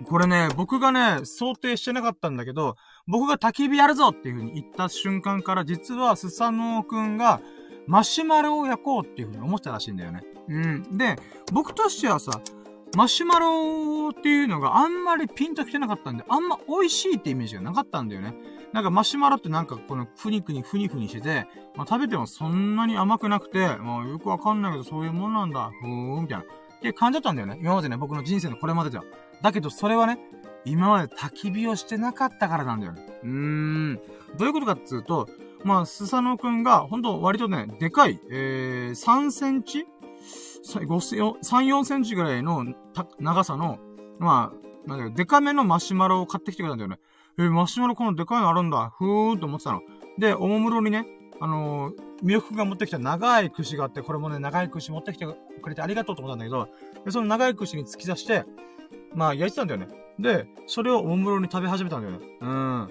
[0.06, 2.76] これね、僕がね、想定してなかったんだけど、
[3.08, 7.42] 僕が焚き火やるぞっていう風に言った瞬間から、実はスサノオくんが、
[7.88, 10.24] マシュマロを焼こうっていう風に思ったらしいんだよね。
[10.48, 10.98] うん。
[10.98, 11.18] で、
[11.52, 12.42] 僕としてはさ、
[12.96, 18.34] マシュマロっていうのがあんまりピンと来てなかったんで、あんま美味しいってイメージがなかったんだよね。
[18.74, 26.44] なんかマシュマロってなんかこのふにくにふにふにしてて、まあ食べてもそんなに甘くなくて、まあよくわかんないけどそういうもんなんだ、ふーん、みたいな。
[26.44, 27.60] って感じだったんだよね。
[27.62, 29.04] 今までね、僕の人生のこれまででは。
[29.42, 30.20] だけどそれはね、
[30.66, 33.02] 今まで焚き火をしてなかったからなんだよね。
[33.24, 34.00] うーん。
[34.38, 35.28] どういうことかっていうと、
[35.64, 39.86] まあ、スサノくんが、ほんと割とね、でかい、えー、3センチ
[40.66, 42.66] ?3、4センチぐらいの
[43.20, 43.80] 長さの、
[44.20, 47.00] まあ、なんだよ、デカめのマシュマロを買ってきてくれたんだよね。
[47.38, 48.94] えー、マシュマロこのでかいのあるんだ。
[48.98, 49.82] ふーんと思ってたの。
[50.18, 51.06] で、おもむろにね、
[51.42, 56.70] あのー、ミルクが持ってきた長い串があって、これもね、長い串持ってきてくれてありがとうと思ったんだけど、
[57.06, 58.46] でその長い串に突き刺して、
[59.14, 59.88] まあ、焼いてたんだよね。
[60.20, 62.26] で、それをおもむろに食べ始めたんだよね。
[62.42, 62.90] うん。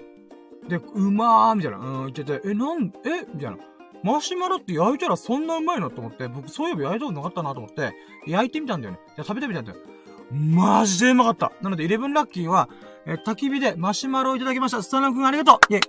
[0.67, 1.77] で、うまーみたいな。
[1.77, 3.57] うん、言ってて、え、なん、えみたいな。
[4.03, 7.93] マシュマロって焼いたらそんなうまいのと思って、僕そういえば焼いたことなかったなと思って、
[8.25, 8.99] 焼いてみたんだよね。
[9.17, 9.77] で、食べてみたんだよ。
[10.31, 11.51] マジでうまかった。
[11.61, 12.69] なので、イレブンラッキーは、
[13.05, 14.83] え焚き火でマシュマロをいただきました。
[14.83, 15.81] スタナ君ありがとうイェイ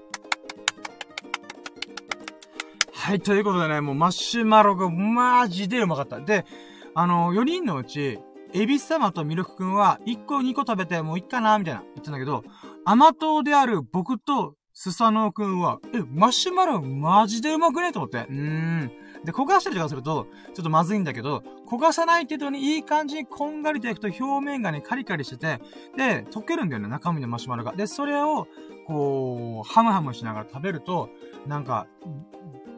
[2.93, 6.21] はい、ということでね、もうマシュマロがマジでうまかった。
[6.21, 6.47] で、
[6.95, 8.19] あの、4人のうち、
[8.53, 12.43] エビス様とミルクくんは、1個2個食べてもういっかな、みたいな言ってんだけど、
[12.85, 17.93] 甘党である僕とスサノオくんは、え、マシュマロマジでうまくね？
[17.93, 18.19] と思って。
[18.19, 18.91] うーん。
[19.25, 25.61] で、焦がしたりとかすると、ちょっとまずいんだけど、焦がさない程度にいい感じにこんがりと焼くと表面がね、カリカリしてて、
[25.97, 27.73] で、溶けるんだよね、中身のマシュマロが。
[27.73, 28.47] で、それを、
[28.87, 31.11] こう、ハムハムしながら食べると、
[31.47, 31.87] なんか、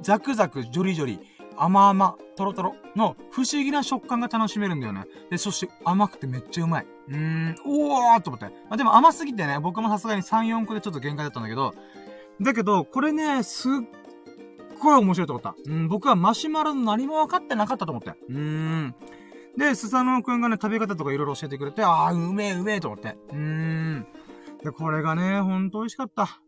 [0.00, 1.20] ザクザク、ジョリジョリ、
[1.56, 5.04] 甘々、トロトロの不思議な食感が楽しめるんだよね。
[5.30, 6.86] で、そして甘くてめっちゃうまい。
[7.08, 8.46] うーん、おーと思って。
[8.46, 11.74] まあ、でも甘すぎてね、僕もさすがに3、4個でちょっと限界だったんだけど、
[12.40, 13.72] だけど、これね、すっ
[14.80, 15.54] ごい面白いと思った。
[15.64, 18.10] うん、僕はマシュマロの何も分かってなかったと思って。
[18.28, 18.94] うーん。
[19.56, 23.16] で、スサノオくんがね、食べ方とかいろいろ教えてくれて、あー、うめえうめえと思って。
[23.30, 24.06] うーん。
[24.64, 26.40] で、これがね、ほんと美味しかった。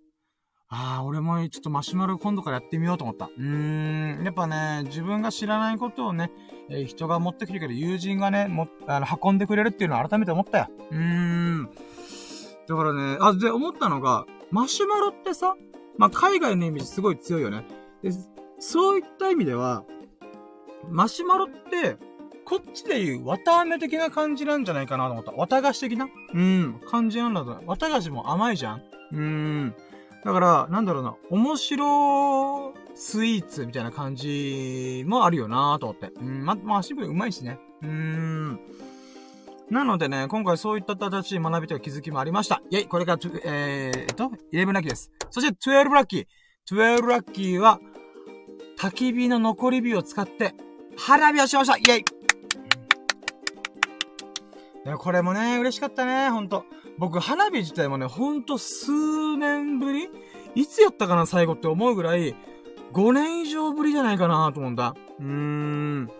[0.77, 3.27] ああ、俺もちょっとマシュマロ今度からやってみようと思った。
[3.27, 6.33] うーん、やっぱね、自分が知らないことをね、
[6.68, 10.66] えー、人が持ってきてくれる、友人がね、も、あの、運んでくれるっていうのを改めて思ったよ。
[10.91, 11.70] うーん。
[12.66, 15.55] だからね、あ、で、思ったのが、マシュマロってさ、
[15.97, 17.64] まあ、海外のイメージすごい強いよね。
[18.03, 18.11] で、
[18.59, 19.85] そういった意味では、
[20.91, 21.99] マシュマロって、
[22.45, 25.33] こっちで言う、綿飴的な感じなんじゃないかなと思った。
[25.33, 26.09] 綿菓子的な？
[26.35, 27.62] うん、感じなんだと。
[27.64, 29.75] 綿菓子も甘いじゃんうーん。
[30.25, 36.11] だから、なんだろうな、面白スイーツみたいな感じもあるよなと思って。
[36.18, 37.59] うん、ま、まあ、シンプルうまいしね。
[37.83, 38.61] うーん。
[39.70, 42.62] なのでね、今回そういった新しい学びとか気づきもありました。
[42.70, 45.11] イェイこれが、えー、えっと、11ラッキーです。
[45.31, 46.27] そして12ラッキー。
[46.70, 47.81] 12ラッキーは、
[48.79, 50.55] 焚き火の残り火を使って、
[50.97, 52.05] 花火をしましたイェイ、
[54.99, 56.64] これもね、嬉しかったね、ほんと。
[56.99, 60.09] 僕、花火自体もね、ほんと数年ぶり
[60.55, 62.34] いつやったかな、最後って思うぐらい、
[62.92, 64.95] 5年以上ぶりじゃないかなと思うんだ。
[65.18, 66.11] うーん。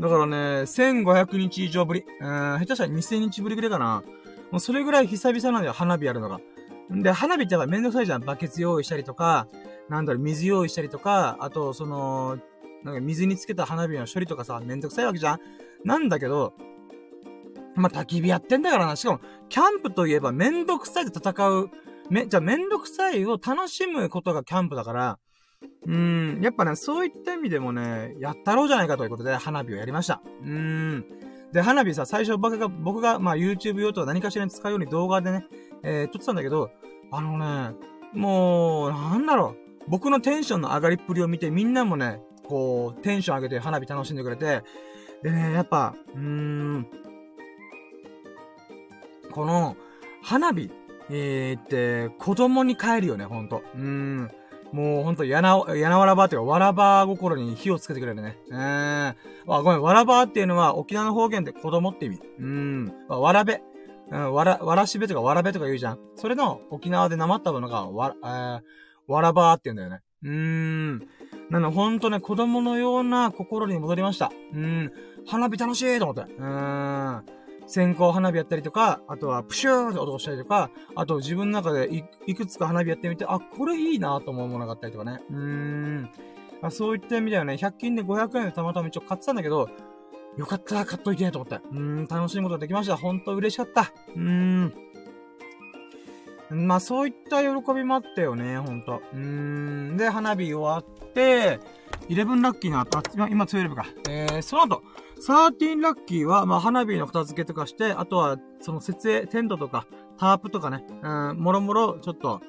[0.00, 2.04] だからね、1500日以上ぶり。
[2.20, 4.02] うん、下手したら2000日ぶりぐらいかな。
[4.50, 6.40] もうそれぐらい久々なんだよ、花火やるのが。
[6.90, 8.24] で、花火ってやっぱめんどくさいじゃん。
[8.24, 9.48] バケツ用意したりとか、
[9.88, 12.38] なんだろう、水用意したりとか、あと、その、
[12.84, 15.40] なんか水につけた花火の処理とかさ、めんどくさいわけじゃん
[15.84, 16.54] なんだけど、
[17.76, 18.96] まあ、焚き火やってんだからな。
[18.96, 21.70] しかも、キャンプといえばめんどくさいで戦う。
[22.10, 25.18] め、じゃあめんどくさいを楽しむことがキャンプだから、
[25.86, 30.20] うん、やっぱね、そういった意味でもね、やったろうじゃないかということで、花火をやりました。
[30.42, 31.04] うん。
[31.52, 35.46] で、花火さ、最初僕が、僕が、まあ、YouTube 用とか何かしらに使うように動画でね、
[35.82, 36.70] えー、撮ってたんだけど、
[37.12, 37.76] あのね、
[38.14, 39.70] もう、なんだろう。
[39.88, 44.62] 僕のテンションの上がりっぷりを見て、みんなもね、こう、テンション上げて花火楽しんでくれて、
[45.22, 46.86] でね、やっぱ、うーん、
[49.30, 49.76] この、
[50.22, 50.70] 花火、
[51.10, 53.62] えー、って、子供に帰るよね、ほんと。
[53.74, 54.30] うん。
[54.72, 58.36] もうほんと、やな、やなわらばっていうか、わらば心に火をつけてくれるね。
[58.52, 59.14] えー、
[59.48, 62.20] あ、ごめん、わらばっていうのは沖縄の方言で子供って意味。
[62.38, 62.92] うん。
[63.08, 63.62] わらべ。
[64.10, 65.98] うん、わら、わらしべとかわらべとか言うじゃん。
[66.16, 70.00] それの沖縄でなまったものが、わら、えー、わらばーって言うんだよね。
[70.22, 70.98] うーん。
[71.50, 74.30] なの、ほんとね、子供のような心に戻りました。
[74.52, 74.92] うん。
[75.26, 76.32] 花火楽しいと思って。
[76.32, 77.24] うーん。
[77.70, 85.22] 線香花火やったりとか、あとはプシューって音したりとか、あと自分の中でいいくつか花火やってみて、あ、これいいなと思うものがあったりとかね。
[85.30, 86.10] うーん。
[86.62, 89.68] あそういった意味ではね、100均で500円でたまたま一応買ってたんだけど、
[90.36, 91.64] よかった買っといてと思って。
[91.72, 92.96] うーん、楽しいことができました。
[92.96, 93.92] ほんと嬉しかった。
[94.14, 94.74] うーん。
[96.50, 99.00] まあ、そういった喜びもあったよね、ほんと。
[99.14, 99.18] うー
[99.92, 99.96] ん。
[99.96, 101.60] で、花火終わって、
[102.10, 103.86] 11ラッキーな、あ、今、今12か。
[104.08, 104.82] えー、その後、
[105.20, 109.86] 13ラッキーは、まあ、花火の片付けとかして、あとは、その設営、テントとか、
[110.18, 112.40] タープとかね、うん、もろもろ、ちょっと、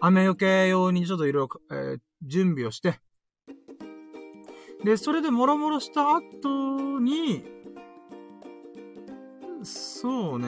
[0.00, 3.00] 雨よけ用にちょっといろいろ、えー、準備をして、
[4.84, 7.44] で、それでもろもろした後に、
[9.62, 10.46] そうね、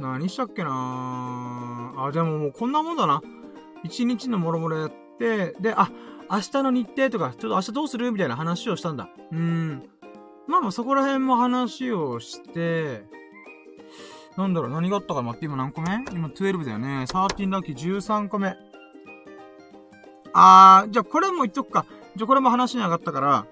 [0.00, 1.94] 何したっけな。
[1.98, 3.22] あ、でももうこんなもんだな。
[3.84, 5.90] 一日のもろもろやって、で、あ、
[6.30, 9.08] 明日の日程とか、ちょっと明日どうするみたいな話をしたんだ。
[9.32, 9.88] うん。
[10.46, 13.04] まあまあそこら辺も話をして、
[14.36, 16.04] なんだろう、何があったか待って、今何個目？
[16.12, 17.04] 今12だよね。
[17.08, 18.56] 13ラッキー13個目。
[20.32, 21.86] あー、じゃあこれも言っとくか。
[22.16, 23.46] じゃあこれも話に上がったから、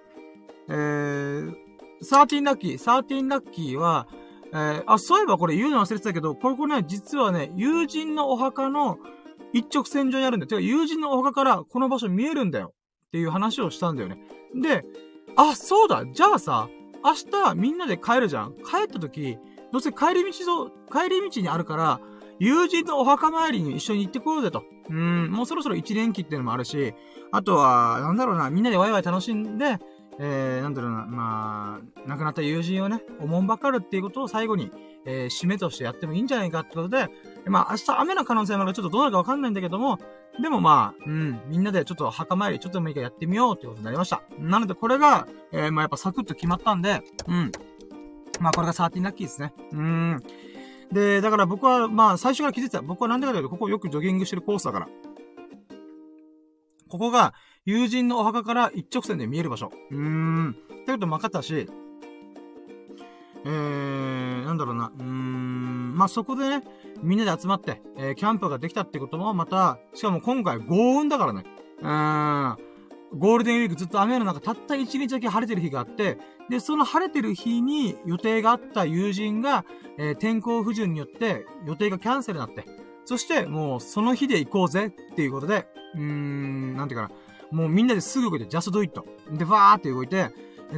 [0.68, 1.54] えー、
[2.02, 4.08] 13ラッキー、13ラッキーは、
[4.52, 8.98] えー、あ、そういえばこれ言うの忘れてたけど、これこれね、実はね、友人のお墓の
[9.52, 10.48] 一直線上にあるんだよ。
[10.48, 12.74] てか、友人のお墓からこの場所見えるんだよ。
[13.08, 14.18] っていう話をしたんだよね。
[14.54, 14.84] で、
[15.36, 16.68] あ、そうだじゃあさ、
[17.04, 18.54] 明日みんなで帰るじゃん。
[18.54, 19.36] 帰った時、
[19.70, 22.00] どうせ帰り道と、帰り道にあるから、
[22.38, 24.64] 友人のお墓参りに一緒に行ってこようぜと。
[24.88, 26.94] うん、もうそろそろ一連期っていうのもあるし、
[27.30, 29.78] あとは、なんだろうな、みんなでワイワイ楽しんで、
[30.18, 34.70] えー、なんだろうな、まあ、亡くなった友人をね、おもんばかるっていうことを最後に、
[35.04, 37.08] えー、締めとしてやってもいいんじゃないかってことで、
[37.46, 39.98] まあ、明日雨の可能性もあるからちょっとどうなるかわかんないんだけども、
[40.40, 44.22] でもまあ、うん、みんなでちょっと墓参りちょっとでもいいからやってみようってことになりました。
[44.38, 47.52] なのでこれが、えー、まあやっぱサクッと決まったんで、うん。
[48.40, 49.52] まあこれが13ラッキーですね。
[49.72, 50.22] うん。
[50.90, 52.80] で、だから僕は、まあ最初から気づいた。
[52.82, 54.88] 僕はなんでかというと、ここよくジョギングしてるコースだから。
[56.88, 57.34] ここが、
[57.64, 59.70] 友人のお墓から一直線で見える場所。
[59.90, 60.50] うーん。
[60.50, 61.68] ってことも分かったし、
[63.44, 64.90] えー、なんだろうな。
[64.92, 65.96] うーん。
[65.96, 66.64] まあ、そこでね、
[67.02, 71.44] みんなで集まって、えー、キャンプができたってこともまた、しかも今回豪雲だからね。
[71.80, 72.58] うーん。
[73.16, 76.18] ゴールデンウィークずっと雨の中、たった一日だけ晴れてる日があって、
[76.50, 79.64] で、その晴れてる日に予定があった友人が、
[79.98, 82.64] えー、天候不順によって予定がキャンセルになって、
[83.04, 87.14] そしてもうその日で行こうぜっていうことで、うーん、なんていうかな、
[87.52, 89.04] もうみんなですぐ動いて、ジャストドイット。
[89.30, 90.30] で、バーって動いて、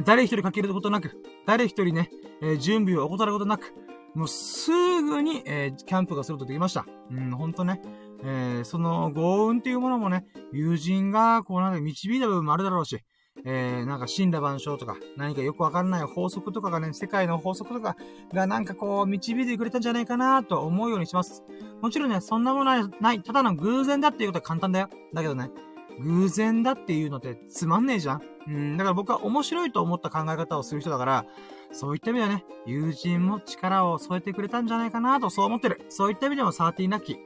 [0.03, 1.11] 誰一人かけることなく、
[1.45, 2.09] 誰一人ね、
[2.41, 3.73] えー、準備を怠ることなく、
[4.13, 6.85] もうすぐに、えー、キャンプがすることできました。
[7.11, 7.81] うん、ほんとね。
[8.23, 12.99] えー、その豪運っていうものもね、友人がこうなんか導いた部分もあるだろうし、
[13.43, 17.97] えー、なんか死んだ万象とか、何かよくわかんない法則とかがね、世界の法則とか
[18.33, 21.43] がなんかこう導いてくれたんじゃないかなと思うようにします。
[21.81, 24.89] もちろんね、そんなものはない、ただの偶然だっていうことは簡単だよ。
[25.13, 25.51] だけどね、
[25.99, 28.21] 偶然だっていうのってつまんねえじゃん。
[28.47, 31.25] うん、だから僕は面白いと思った考え方をする人だから、
[31.71, 35.85] そういった意味ではね、友人も力を添えてくれたんじゃないかなとそう思ってる。
[35.89, 37.17] そういった意味でも13ラッキー。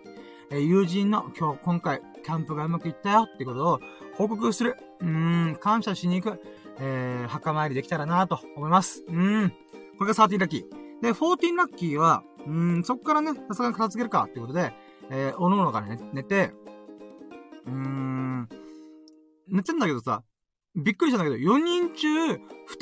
[0.52, 3.80] え、友人の今日、今回、キャンプがうまくいったよってことを
[4.16, 4.78] 報告する。
[5.02, 6.42] うーん、感謝しに行く。
[6.80, 9.04] えー、墓参りできたらなと思います。
[9.08, 9.54] うん。
[9.98, 11.02] これが13ラッキー。
[11.02, 14.74] で、14ラッキーは、うん、そっからね、さすがに片付けるかってことで、
[15.10, 16.54] えー、おのおのからね、寝て、
[17.66, 18.50] うーん、
[19.52, 20.24] 寝てんだけどさ、
[20.76, 22.38] びっくりしたんだけど、4人中、2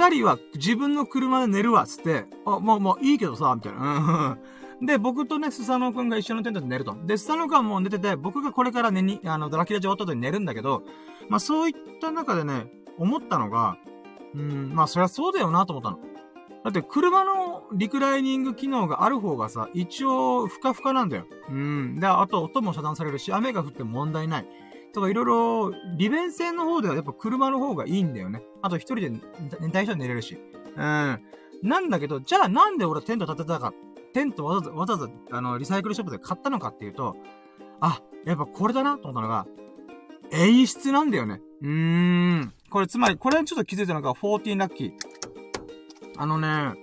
[0.09, 4.37] 人は自分の車で寝るわ、つって、あ、まあまあいいけどさ、みたいな。
[4.81, 6.95] で、僕とね、スサノくんが一緒のテントで寝ると。
[7.05, 10.83] で、スサノくんはもう寝てて、僕がこれから寝に、あの、ドラキュラジ終わった後に寝るんだけど、
[11.29, 12.67] まあそういった中でね、
[12.99, 13.77] 思ったのが、
[14.35, 15.99] うん、まあそりゃそうだよなと思ったの。
[16.63, 21.25] だって車のリクライニング機能がある方がさ、一応ふかふかなんだよ。
[21.49, 21.99] うん。
[21.99, 24.47] で、あと音も遮断されるし、雨が降っても問題ない。
[24.97, 28.41] とかいろいろ、利便性の方ではやっぱ車の方がいいんだよね。
[28.63, 29.11] あと一人で
[29.59, 30.39] 寝たい人は寝れるし。
[30.75, 31.21] うん。
[31.61, 33.73] なんだけど、じゃあなんで俺テント建てたか、
[34.13, 37.15] テントわざわざ、わざわざ、あの、リサイクルショップで買ったのかっていうと、
[37.79, 39.45] あ、やっぱこれだなと思ったのが、
[40.31, 41.41] 演出なんだよね。
[41.61, 41.69] うー
[42.39, 42.53] ん。
[42.71, 44.93] これつまり、これちょっと気づいたのが14ラッキー。
[46.17, 46.73] あのね、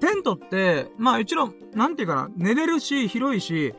[0.00, 3.72] テントって、まあ、もちろん、なんていうかな、寝れるし、広いし、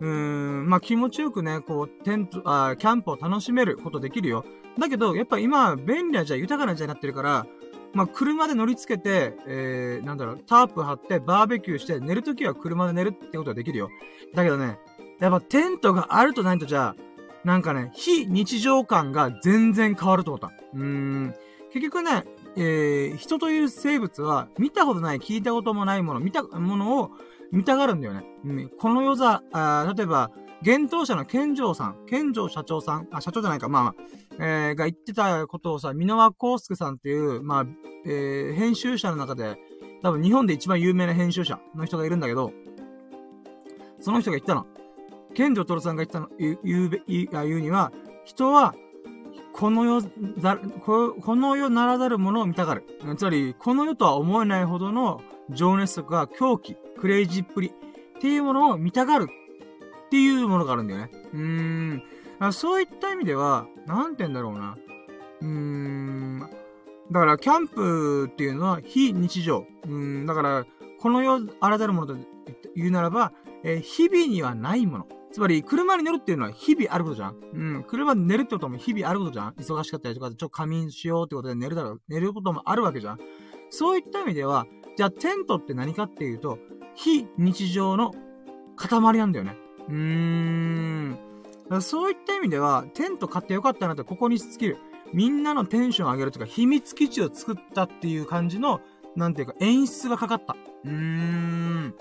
[0.00, 4.44] うーん、まあ、気持ちよくね、こう、テント、あキャンプを楽しめることできるよ。
[4.78, 7.46] だけど、やっぱ今、便利な時代、豊かな時代になってるから、
[7.92, 13.88] まあ、車で乗り付けて、えー、なんだろう、タープ張って、バーベキューして、寝るときは車で寝るってことができるよ。
[14.34, 14.78] だけどね、
[15.20, 16.96] やっぱテントがあるとないとじゃ、
[17.44, 20.50] なんかね、非日常感が全然変わると思った。
[20.74, 21.34] うーん。
[21.72, 22.24] 結局ね、
[22.56, 27.10] えー、人という生物は見たことない、聞いたこともないもの、見たものを
[27.54, 28.24] 見たがるんだよね。
[28.44, 30.30] うん、この世座、あ例えば、
[30.66, 33.94] 幻冬者の健城さん、健城社長さん、あ、社長じゃないか、まあまあ、
[34.40, 37.66] えー、が言ってたことをさ、箕輪康介さんっていう、まあ、
[38.06, 39.56] えー、編集者の中で、
[40.02, 42.52] 多分日本で一番有名な編集者の人がいるんだけど、
[44.00, 44.66] その人が言ったの。
[45.34, 47.02] 健城トロさんが言ったの、言う、言う、
[47.46, 47.92] 言うには、
[48.24, 48.74] 人は、
[49.52, 50.02] この世、
[50.40, 52.84] だ、この世ならざるものを見たがる。
[53.16, 59.26] つまり、この世とは思えないほどの情熱とか狂気、クレイジーっぷりっていうものを見たがる
[60.06, 61.10] っていうものがあるんだよね。
[61.34, 62.52] うーん。
[62.54, 64.74] そういった意味では、なんて言うんだろうな。
[65.42, 66.40] うーん。
[67.12, 69.66] だから、キャンプっていうのは非日常。
[69.86, 70.24] うん。
[70.24, 70.64] だから、
[70.98, 72.16] この世あらざるものと
[72.74, 73.34] 言うならば、
[73.64, 75.06] えー、日々にはないもの。
[75.30, 77.84] つまり、車に乗るっていうのは日々あることじゃんうん。
[77.86, 83.18] 車で寝るってことも日々あることじゃん忙しかったりとか、ちょっと仮眠しようってことで寝るだろう、寝ることもあるわけじゃん
[83.68, 84.64] そういった意味では、
[84.96, 86.58] じゃあテントって何かっていうと、
[86.94, 88.12] 非日常の
[88.76, 89.56] 塊なんだよね。
[89.88, 91.18] うーん。
[91.80, 94.78] そういった意味では、テント買ってよかったなってここに尽きる。
[95.12, 98.80] みんなのテンション上げるとか、秘密基地を作ったっていう感じの、
[99.16, 100.56] なんていうか演出がかかった。
[100.84, 101.94] うーん。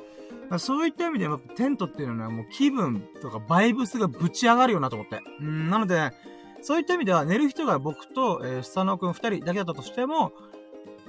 [0.57, 5.21] そういった意味では、テントっていうのはもう気分とかバイブスがぶち上がるよなと思って。
[5.39, 6.11] うん、なので、
[6.61, 10.31] そういった意味では寝る人が僕と、えー、スタノくん二人だけだったとしても、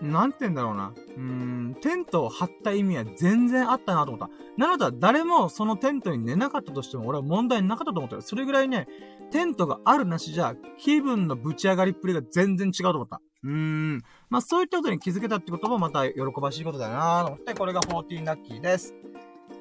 [0.05, 0.92] なんて言うんだろうな。
[1.16, 4.34] うん、テントを張った意味は全然あったなと思った。
[4.57, 8.22] なので、誰もそのテントに寝なかったとしても俺は問題なかったと思ったよ。
[8.22, 8.86] それぐらいね、
[9.30, 13.20] テントがあるなしじゃ、気分のぶち上がりっぷりが全然違うと思った。
[13.42, 14.02] うーん。
[14.28, 18.94] まあ、そういったことに気づけたってこともまた喜ばしいことだなと思って、これが14ラッキーです。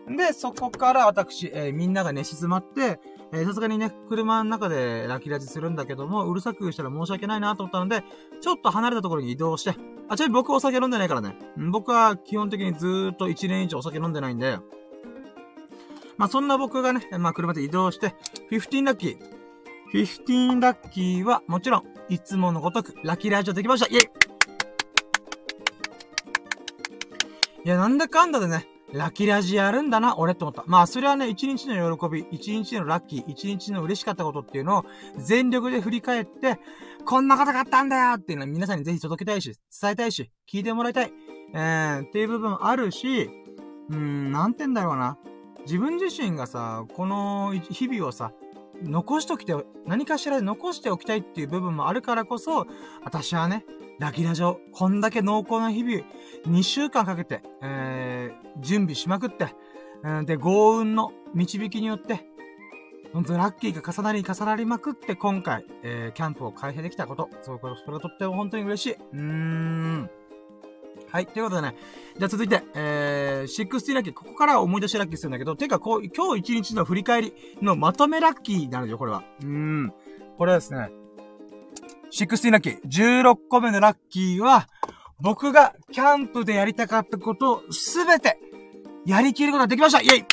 [0.08, 3.00] で、そこから私、えー、みんなが寝静まって、
[3.32, 8.04] え、さすがにね、車の中でラキラジするんだけども、うるさくしたら申し訳ないなと思ったので、
[8.42, 9.76] ちょっと離れたところに移動して、
[10.10, 11.38] あ、ちなみに僕お酒飲んでないからね。
[11.72, 14.60] 僕は基本的にずーっと1年以上お酒飲んでないんで、
[16.18, 18.14] まあそんな僕がね、まあ車で移動して、
[18.52, 19.18] 15ラッキー。
[19.94, 24.10] 15ラッキーは、もちろん、いつものごとく、ラッキーラジオできましたイェイ
[27.66, 30.64] いや、なんだかんだでね、ラキラジやるんだな、俺って思った。
[30.68, 34.86] まあ、それはね、一日の喜び、一日のラッキー、一日の嬉しかったことっていうのを
[35.18, 36.60] 全力で振り返って、
[37.04, 41.12] こんなことがあったんだよっていうのは皆さんにぜひ届けたいし、伝えたいし、聞いてもらいたい。
[41.56, 43.30] えー、っていう部分あるし、
[43.90, 45.18] うーん、なんて言うんだろうな。
[45.66, 48.32] 自分自身がさ、この日々をさ、
[48.82, 49.56] 残しときて、
[49.86, 52.66] 何かしらで残しておきたいっていう部分もあるからこそ、
[53.04, 53.66] 私はね、
[54.00, 56.04] ラキラジオ、こんだけ濃厚な日々、
[56.48, 59.56] 2週間かけて、えー、準備しまくって、
[60.26, 62.26] で、豪運の導きによって、
[63.14, 67.30] 本当ラッキーが重なり重なりまくって今回、えー、キャンプを開閉できたこと。
[67.44, 68.94] そう、これ、それがとっても本当に嬉しい。
[68.94, 70.10] うーん。
[71.14, 71.28] はい。
[71.28, 71.76] ということでね。
[72.18, 74.14] じゃあ続いて、えー、60ラッキー。
[74.14, 79.24] ここから思い出しラッキーするんだけど、てか、こう、今日一日の振り返りのまとめラッキーなんですよ、これは。
[79.44, 79.94] うん。
[80.40, 80.90] これはですね、
[82.12, 82.82] 16ラッキー。
[82.82, 84.68] 16個目のラッキーは、
[85.22, 88.40] 僕がキャンプでやりたかったことをすべて
[89.06, 90.26] やりきることができましたイェイ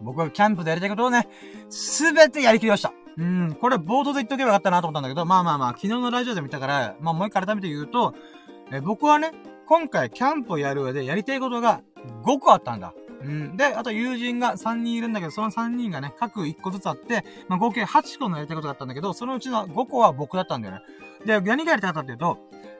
[0.00, 1.26] 僕がキャンプでやりたいことをね、
[1.70, 2.92] すべてやりきりました。
[3.16, 8.14] うん、これ冒頭で言っとけばよかったなと思ったんだけど、まあまあまあ、昨日のラジオで見たから、まあもう一回改めて言うと、
[8.74, 9.30] え僕はね、
[9.66, 11.82] 今回キャンプをやる上でやりたいことが
[12.24, 12.92] 5個あったんだ。
[13.22, 13.56] うん。
[13.56, 20.80] で、あと友人が3人いるんだけど、その3人がね、各1個ずつあって、まあ、合計8個のやりたいことがあったんだけど、そのうちの5個は僕だったんだよね。
[21.24, 22.38] で、何がやりたかったっていうと、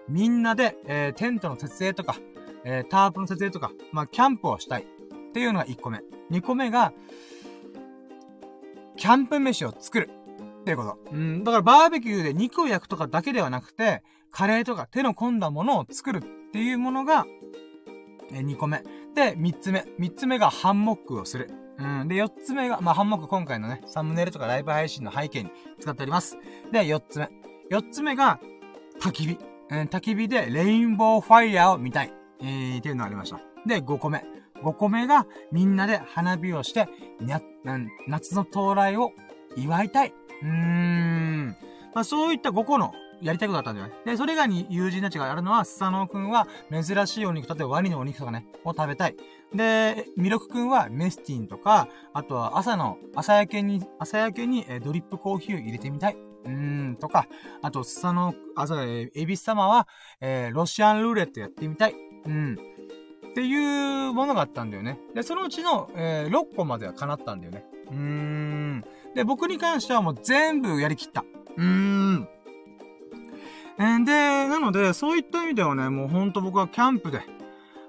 [0.09, 2.16] みんなで、えー、テントの設営とか、
[2.64, 4.82] えー、タープの設営とか、まあ、キャンプをしたい。
[4.82, 6.01] っていうのが1個目。
[6.30, 6.92] 2個目が、
[8.97, 10.11] キャンプ飯を作る。
[10.62, 10.99] っていうこと。
[11.12, 11.45] うん。
[11.45, 14.03] だからバーベキューで肉を焼くとかだけではなくて、
[14.35, 17.24] カレーとか手の込んだものを作るっていうものが、
[18.32, 18.82] え2個目。
[19.14, 19.87] で、3つ目。
[20.01, 21.53] 3つ目がハンモックをする。
[21.78, 22.09] うん。
[22.09, 26.37] で、4つ目が、まあ、ハンモック今回のね、サムネイルとかライブ配信の背景に使っております。
[26.72, 27.30] で、4つ目。
[27.70, 28.41] 4つ目が、
[29.01, 29.39] 焚き火。
[29.70, 32.12] うん、焚き火でレインボーファイヤーを見たい。
[32.41, 33.39] えー、っていうのがありました。
[33.66, 34.24] で、5個目。
[34.64, 36.89] 5個目が、みんなで花火をして、
[37.20, 37.41] にゃ、
[38.09, 39.12] 夏の到来を
[39.57, 40.12] 祝いたい。
[40.43, 41.57] うーん。
[41.95, 42.93] まあ、そういった5個の
[43.24, 43.94] やりたいことだったんだよね。
[44.04, 49.16] で、それ以外に友人たちがやるのは、スサノオくんは珍しいお肉、例えばワニのお肉とかね、を食べたい。
[49.54, 56.16] で、ミルクくんはメスティンとか、あとは朝の、朝焼けに、朝焼けにドリップコーヒーを入れてみたい。
[56.44, 57.26] うーん、とか、
[57.62, 59.88] あと、スサノオあ、そう、エビス様は、
[60.20, 61.94] えー、ロシアンルーレットやってみたい。
[62.26, 62.58] うん。
[63.30, 64.98] っていうものがあったんだよね。
[65.14, 67.64] で、そのうちの、えー、6個までは叶ったんだよね。
[67.90, 68.84] うーん。
[69.14, 71.24] で、僕に関してはもう全部やりきった。
[71.56, 72.28] うーん。
[73.78, 77.22] えー、で、なので、そういった意味ではね、もうほんと僕はキャンプで、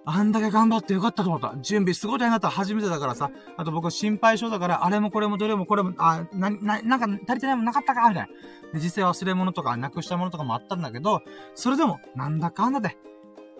[0.07, 1.55] あんだけ頑張ってよかったと思った。
[1.61, 3.31] 準備すごい大変だった初めてだからさ。
[3.57, 8.07] あと僕心配性だから、あれもこれもどれもこれも、あ、な、な、なんか足りてないもんなかったか？
[8.09, 8.79] みたいな。
[8.79, 11.21] で、実際忘れ物とかなくしたものとかもあったんだけど、
[11.55, 12.97] それでも、なんだかんだで、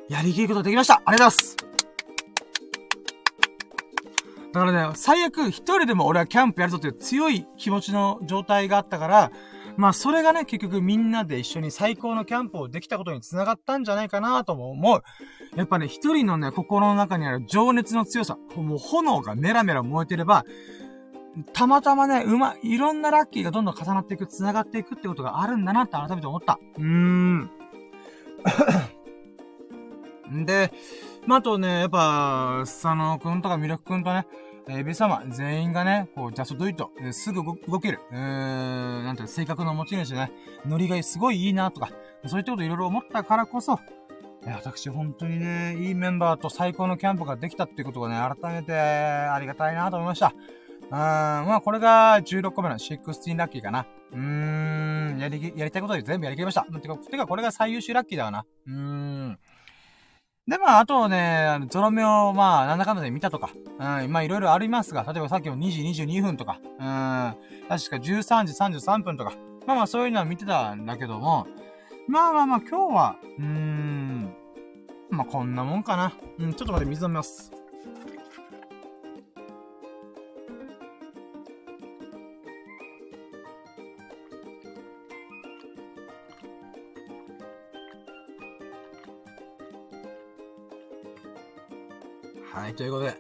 [0.08, 1.58] やりきることができましたありがとうございます
[4.54, 9.32] だからね、最悪一人でも俺はキャンプやるぞという強い気持ちの状態があったから、
[9.78, 15.04] まあそれがね、結局みんなで一緒に最高のキャンプをできたことに繋がったんじゃないかなとも思う。
[15.56, 20.46] やっぱね、一人のね、心の中にある情熱の強さ、もう炎がメラメラ燃えてれば、
[21.54, 26.60] たまたまね、うま、いろんなラッキーがどんどん重なっていく、繋がっていくってことがあるんだなって改めて思った。
[26.78, 27.50] うーん。
[30.46, 30.72] で、
[31.28, 34.28] まあ、あとね、やっぱ、佐野くんとかミルクくんとね、
[34.68, 40.32] エビ様、全員がね、こう、ジャストドイト、すぐ動ける、うーん、なんていう性格の持ち主ね、
[40.66, 41.90] ノリがすごいいいなとか、
[42.26, 43.80] そういったこといろいろ思ったからこそ、
[44.48, 50.34] 私本当にね、いいメンバーと最高のキャンプができたっていうことがね、改めてありがたいなと思いました。
[50.82, 53.88] うーん、まあこれが16個目の16ラッキーかな。
[54.12, 56.64] うーん、やり、やりたいことで全部やりきりました。
[56.64, 58.46] てか、てかこれが最優秀ラッキーだわな。
[58.68, 59.40] うーん。
[60.48, 69.34] で、まあ、あとね、ゾロ目を、まあ、なんだかんだで見たとか、うん、まあ、いろいろありますが、例えばさっきの2時22分とか、うん、確か13時33分とか、
[69.66, 71.48] まあまあ、そういうのは見てたんだけども、
[72.08, 74.36] まあまあまあ、今日は、うーん、
[75.10, 76.14] まあ、こんなもんかな。
[76.38, 77.52] うん、ちょっと待って、水飲みます。
[92.66, 93.16] はい、ということで。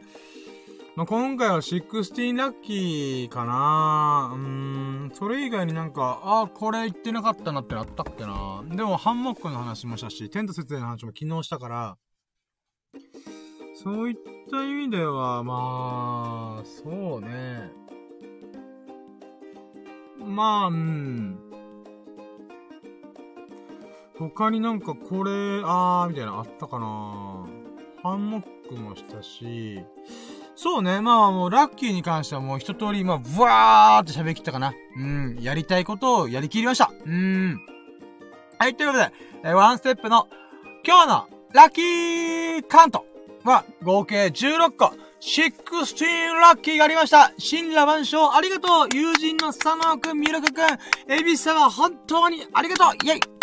[0.95, 11.97] まあ、今回は16ラッキーかなうーん、それ以外になんか、ああ、これ言ってなかったなってあったっけなでも、ハンモックの話もしたし、テント設営の話も昨日したから、
[13.75, 14.15] そういっ
[14.49, 17.69] た意味では、まあ、そうね。
[20.25, 21.39] まあ、うん。
[24.17, 27.45] 他になんかこれ、あー、みたいなあったかな
[28.01, 29.84] ハンモッククもしたし、
[30.55, 31.01] そうね。
[31.01, 34.74] まあもう、ラッキーに関してはもう一通り、まあ、ブワーって喋りきったかな。
[34.97, 35.38] うん。
[35.41, 36.91] やりたいことをやりきりました。
[37.05, 37.59] うん。
[38.57, 39.11] はい、ということで、
[39.43, 40.30] えワンステップの、
[40.86, 43.05] 今日のラッキーカウント
[43.43, 47.34] は、合計16個、16ラッキーがありました。
[47.38, 53.34] 新羅万象ありがとう友人の佐野くん、ミルクくん、エビス様本当にありがとうイェイ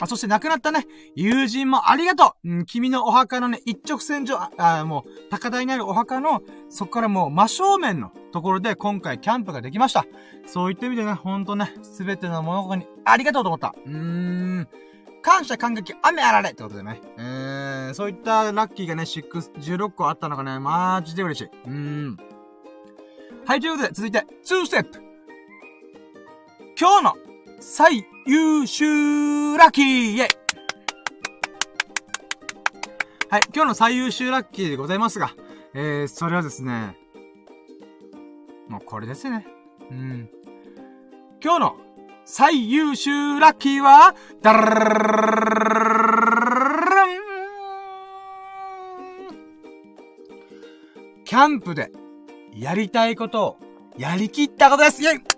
[0.00, 0.86] あ、そして亡くなったね、
[1.16, 10.06] 友人もありがとう、うん、君のお墓のね、一直線上、あ、あもう、高台にあるお墓の、そこからもう真正面のところで今回キャンプができました。
[10.46, 13.74] そういった意味でね、ほんとね、すべての物事にありがとうと思った。
[13.86, 14.68] うーん。
[15.20, 17.00] 感謝感激雨あられってことでね。
[17.18, 21.50] えー、そういったラッキーがね、6、16個あったのがね、マジで嬉しい。
[21.66, 22.16] うーん。
[23.44, 25.02] はい、ということで、続いて、2ステップ。
[26.78, 27.27] 今日の
[27.60, 30.28] 最優秀ラッキーイェイ
[33.30, 35.34] はい、今日の最優秀ラッキーでございますが、
[35.74, 36.96] えー、それはですね、
[38.68, 39.46] もうこれですね。
[39.90, 40.30] うん。
[41.42, 41.76] 今日の
[42.24, 45.78] 最優秀ラッキーは、だら
[51.24, 51.90] キャンプで
[52.54, 53.56] やりたいことを
[53.98, 55.37] やりきったことですイェイ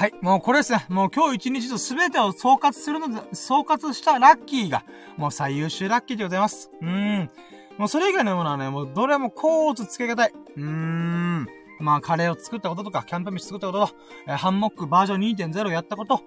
[0.00, 0.14] はい。
[0.22, 0.86] もうこれですね。
[0.88, 4.82] もう今日一日と全てを総括するので、総括したラッキーが、
[5.18, 6.70] もう最優秀ラッキーでございます。
[6.80, 6.88] うー
[7.24, 7.30] ん。
[7.76, 10.32] もうそれ以外のものはね、もうどれもコーツつけがたい。
[10.56, 11.46] うーん。
[11.80, 13.94] まあ、カレーを作ったこととか、キャンプ飯作ったことと、
[14.26, 15.20] えー、ハンモックバージョン
[15.52, 16.22] 2.0やったこと、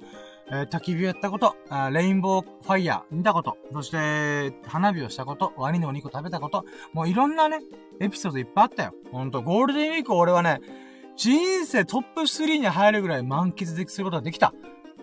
[0.51, 6.63] えー、焚き火やったこと、あレインボーファイヤー見たこと、そして、花火をしたこと、ワニのお肉食べたこと、
[6.93, 7.57] もういろんなね、
[7.99, 8.93] エピソードいっぱいあったよ。
[9.11, 10.61] ほんと、ゴールデンウィーク俺はね、
[11.16, 14.53] 人生トップ3に入るぐらい満喫できすることができた。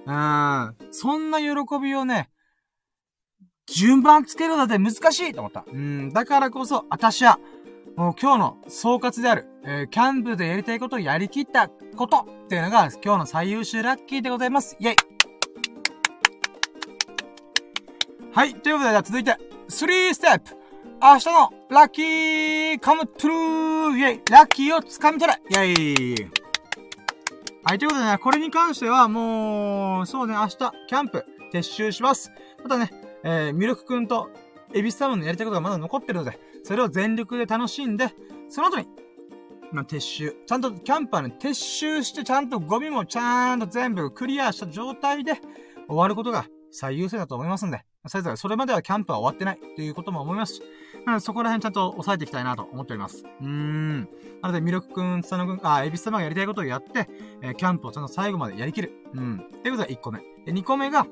[0.07, 0.77] うん。
[0.91, 1.49] そんな喜
[1.81, 2.31] びをね、
[3.67, 5.65] 順番つけるのだって難しいと思った。
[5.71, 6.13] うん。
[6.13, 7.39] だからこそ、私は、
[7.97, 14.77] もう今日の総括である、えー、キャンプでやりたいことをやりきったことっていうのが今日の最優秀ラッキーでございます。
[14.81, 14.97] イェイ
[18.33, 18.55] はい。
[18.55, 19.37] ということで、じゃあ続いて、
[19.69, 20.60] 3ステップ
[21.03, 26.31] 明日のラッキーカムトゥルーイェイラッキーを掴み取れイェイ
[27.65, 31.25] はい、ということでね、これに関してはもう、そうね、明日、キャンプ、
[31.55, 32.31] 撤収します。
[32.63, 32.91] またね、
[33.25, 34.29] えー、ミルクくんと、
[34.75, 38.13] エビスサムのやりたいことがまだ残ってるので、それを全力で楽しんで、
[38.51, 38.87] その後に、
[39.73, 40.37] まあ、撤収。
[40.47, 45.41] ちゃんとキャンプはね、撤収してちゃんとゴミもちゃんと全部クリアした状態で
[45.89, 50.63] 終わることが最優先だと思いますんで、それぞれそれまではキャンプは終わってないということも思います、
[51.07, 53.25] なのでそこら辺ちゃんと押さえていきたいなと思っております。
[53.41, 54.01] うーん。
[54.43, 57.09] なので、ミルクくん、つたのくん、あ、エビス様がやりたいことをやって、
[57.43, 58.93] えー、キャンプをちゃんと最後までやりきる。
[59.15, 59.37] うん。
[59.39, 60.21] っていうことが1個目。
[60.45, 61.07] で、2個目が、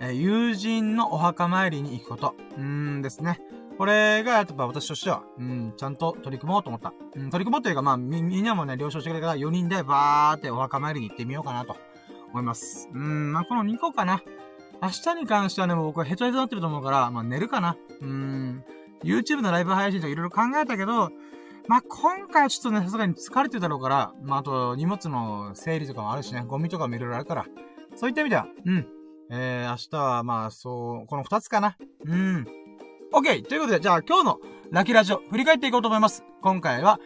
[0.00, 2.34] えー、友人のお墓参りに行くこと。
[2.56, 3.40] うーんですね。
[3.78, 6.92] これが、やっぱ私としては、うん、ちゃんと取り組もうと思った。
[7.14, 11.76] うん、取り組もうというか、まあ、み、みんなもね、了承してくれたから4人でバーってお墓参りに行ってみようかなと
[12.30, 12.90] 思います。
[12.92, 14.22] うん、まあ、この2個かな。
[14.82, 17.76] 明日に関してはね、僕はヘトヘトになってると思うから、まあ、寝るかな。
[18.00, 18.64] うーん、
[19.02, 21.10] YouTube のライブ配信とかいろいろ考えたけど、
[21.68, 27.46] まあ、今回はちょっとね、さすがに疲れてるだろうから、まあ、あと、荷物の整理とかもあるしね、ゴミとかもいろいろあるから、
[27.94, 28.86] そういった意味では、うん。
[29.30, 31.76] えー、明日は、まあ、そう、この二つかな。
[32.04, 32.46] うん。
[33.12, 33.42] OK!
[33.42, 36.24] ということで、じゃあ今日のラキラジオ、振り返っていこうと思います。
[36.42, 36.98] 今回は、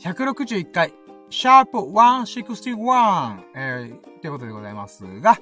[0.00, 0.92] 161回、
[1.32, 5.38] シャープ161、えー、ということでございますが、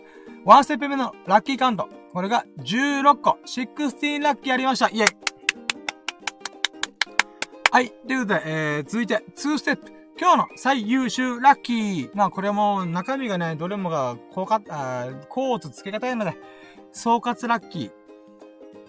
[0.46, 1.88] 1ステップ目のラッキーカウント。
[2.12, 4.88] これが16個、16ラッキーありました。
[4.88, 5.16] イェイ
[7.72, 7.90] はい。
[8.06, 9.92] ということで、えー、続いて、2ステップ。
[10.16, 12.10] 今日の最優秀ラッキー。
[12.14, 16.38] まあ、これも中身がね、どれもが、こうか、あコーツ付け方なので、
[16.92, 17.90] 総括ラッキー。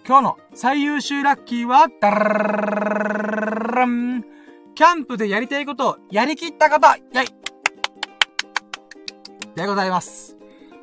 [0.05, 4.23] 今日の最優秀ラッキーは、ダラン
[4.81, 7.27] キャンプでやりたいことをやりきったことイェイ
[9.55, 10.35] でございます。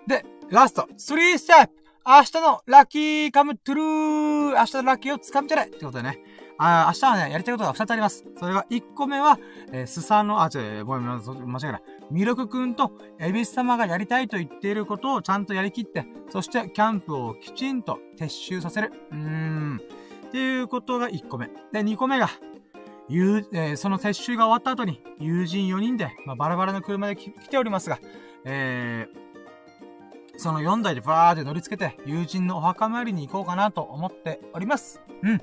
[0.07, 1.73] で、ラスト、3ステップ
[2.07, 6.21] 明日のラッキーカムトゥルー明日のラッキーを掴み取れってことでね。
[6.59, 8.25] あ明日はね、やりたいことが2つあります。
[8.39, 9.37] それが1個目は、
[9.73, 11.21] えー、スサの、あ、違う、ごめん、間違
[11.65, 11.83] えた。
[12.13, 18.93] ミルクくんとエビス様がやりたいと言っていることをちゃんとやりきって、そしてキャンプをきちんと撤収させる。
[19.11, 19.81] うーん。
[20.29, 21.49] っていうことが1個目。
[21.73, 22.31] で、2個目が、
[23.09, 27.99] ゆえー、その撤収が終わった後に、友人4人で、まあ、バラバラの車で来ておりますが、
[28.45, 35.01] えー、その4台でバーって乗り付けて、友人のお墓参りに行こうかなと思っております。
[35.23, 35.41] うん。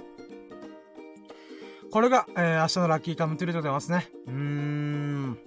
[1.91, 4.09] これが、えー、明日のラッキーカムトゥルでございますね。
[4.27, 5.37] うーん。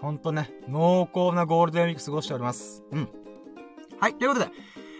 [0.00, 2.82] ほんとね、濃厚なゴールデンウィーク過ごしております。
[2.92, 3.08] うん。
[3.98, 4.50] はい、ということで、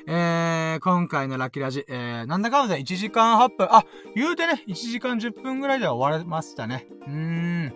[0.09, 3.85] えー、今回のラッキーラジ、えー、なんだかんだ1時間8分、あ、
[4.15, 6.87] 言うてね、1時間10分ぐらいでは終わりましたね。
[7.07, 7.75] うーん。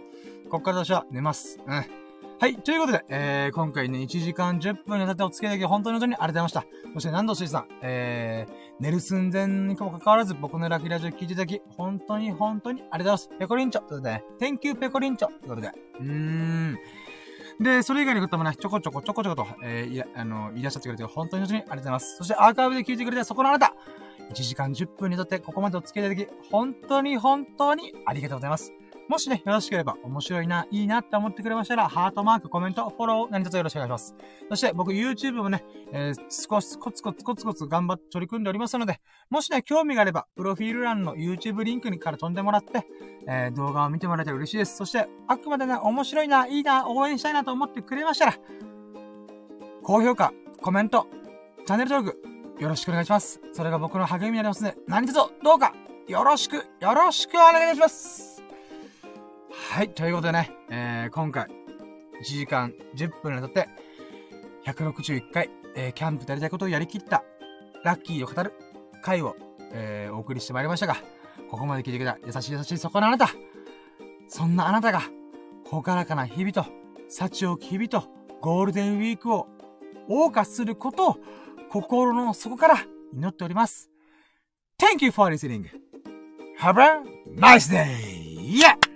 [0.48, 1.58] こっから私は寝ます。
[1.66, 2.00] うん。
[2.40, 2.56] はい。
[2.56, 6.92] ということで、えー、今回ね、1時間10分にたってお付き合いだき、本当に本当にありがとうございました。
[6.94, 13.38] そして、南藤水さん、えー、寝る寸前にもかかわらず、僕のラッキーラジオ聞いていただき、本当に本当にありがとうございます。
[13.40, 13.80] ペコリンチョ。
[13.82, 15.28] ということで、ね Thank you ペコリンチョ。
[15.28, 15.68] ということで、
[16.00, 16.78] うーん。
[17.60, 22.16] で、それ以外の方もね、ちょこちょこちょこちょこと、えー、いや、あの、いらっしゃってくれて、本当に本当にありがとうございます。
[22.16, 23.74] そして、アーカイブで聞いてくれたそこのあなた、
[24.30, 28.72] 1時間10分にとってここまでお付き合いいただき、本当に本当にありがとうございます。
[29.10, 34.14] もしね、よろしければ、面白いな、いいなって思ってくれましたら、ハートマーク、コメント、フォロー、何卒よろしくお願いします。
[34.50, 42.86] そして、僕 YouTube もね、えー、少しコツコツコツコツ頑張って取り組んでおりますので、もしね、興味があれば、プロフィール欄の YouTube リンクにから飛んでもらって、
[43.26, 44.76] えー、動画を見てもらえたら嬉しいです。
[44.76, 48.34] そして、あくまでね、面白いな、いいな、応援したいなと思ってくれましたら、
[49.82, 50.32] 高評価、
[50.62, 51.08] コメント、
[51.66, 53.40] チャンネル登録、よろしくお願いします。
[53.52, 55.74] それが僕の励みになりますので、何卒どうか、
[56.06, 58.39] よろしく、よろしくお願いします。
[59.52, 63.68] はい、ということでね、えー、今回、1時間10分にわたって、
[64.66, 67.24] 161回、えー、キャンプでやりたいことをやりきった、
[67.84, 68.52] ラッキーを語る
[69.02, 69.34] 回を
[69.72, 70.96] えー、お送りしてまいりましたが、
[71.50, 73.28] ここまで聞いてくれた優しい優しいそこのあなた。
[74.28, 75.02] そんなあなたが、
[75.66, 76.64] ほからかな日々と、
[77.08, 78.04] 幸を日々と、
[78.40, 79.48] ゴールデンウィークを
[80.08, 81.16] 謳歌することを、
[81.70, 82.76] 心の底から
[83.12, 83.90] 祈っております。
[84.78, 85.66] Thank you for listening.
[86.58, 87.02] Have a
[87.36, 88.20] nice day!
[88.40, 88.89] Yeah!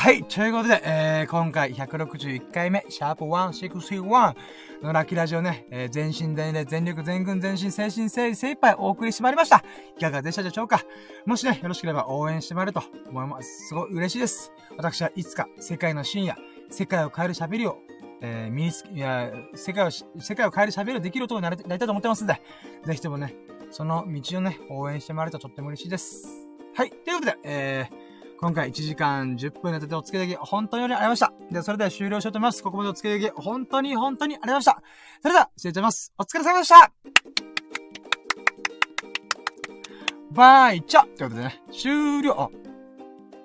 [0.00, 0.24] はい。
[0.24, 4.34] ということで、えー、今回161回目、シャープ161
[4.82, 9.62] のラッキーラジオね、えー、全身全霊、全力、全軍、全身、精神、精精一杯お送りしてまいりました。
[9.98, 10.80] いかがでしたでしょうか？
[11.26, 13.68] もしね、よろしければ応援してもらえると思います。
[13.68, 14.50] すごい嬉しいです。
[14.78, 16.34] 私はいつか世界の深夜、
[16.70, 17.76] 世界を変える喋りを、
[18.22, 22.40] えー、身についや、世界を、世界を変える喋りをできる男になりたいと思ってますんで、
[22.86, 23.34] ぜひともね、
[23.70, 26.26] その道をね、応援してもらえるととっても嬉しいです。
[26.74, 26.90] はい。
[26.90, 28.09] ということで、えー、
[28.40, 31.52] 今回1時間10分にわたってお付き合いでき、本当にありがとうございました。
[31.52, 32.62] では、それでは終了しようと思います。
[32.62, 34.82] ここまでお付き合いでき、本当に本当にありがとうございました。
[35.20, 36.14] それでは、失礼します。
[36.18, 36.90] お疲れ様でした
[40.32, 42.48] バイチャということでね、終了、あ、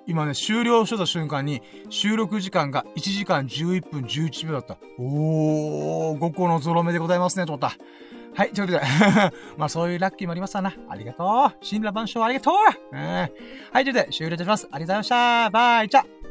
[0.06, 1.60] 今ね、終了した瞬間に、
[1.90, 4.78] 収録時間が1時間11分11秒だった。
[4.98, 7.76] おー、5個のゾロ目でございますね、と思った。
[8.36, 8.84] はい、ということで
[9.56, 10.74] まあそういうラッキーもありましたな。
[10.90, 11.66] ありがとう。
[11.66, 12.54] 神羅万象ありがとう、
[12.92, 13.30] うん、はい、
[13.84, 14.68] ということで終了いたします。
[14.70, 15.50] ありがとうございました。
[15.50, 16.25] バイチャ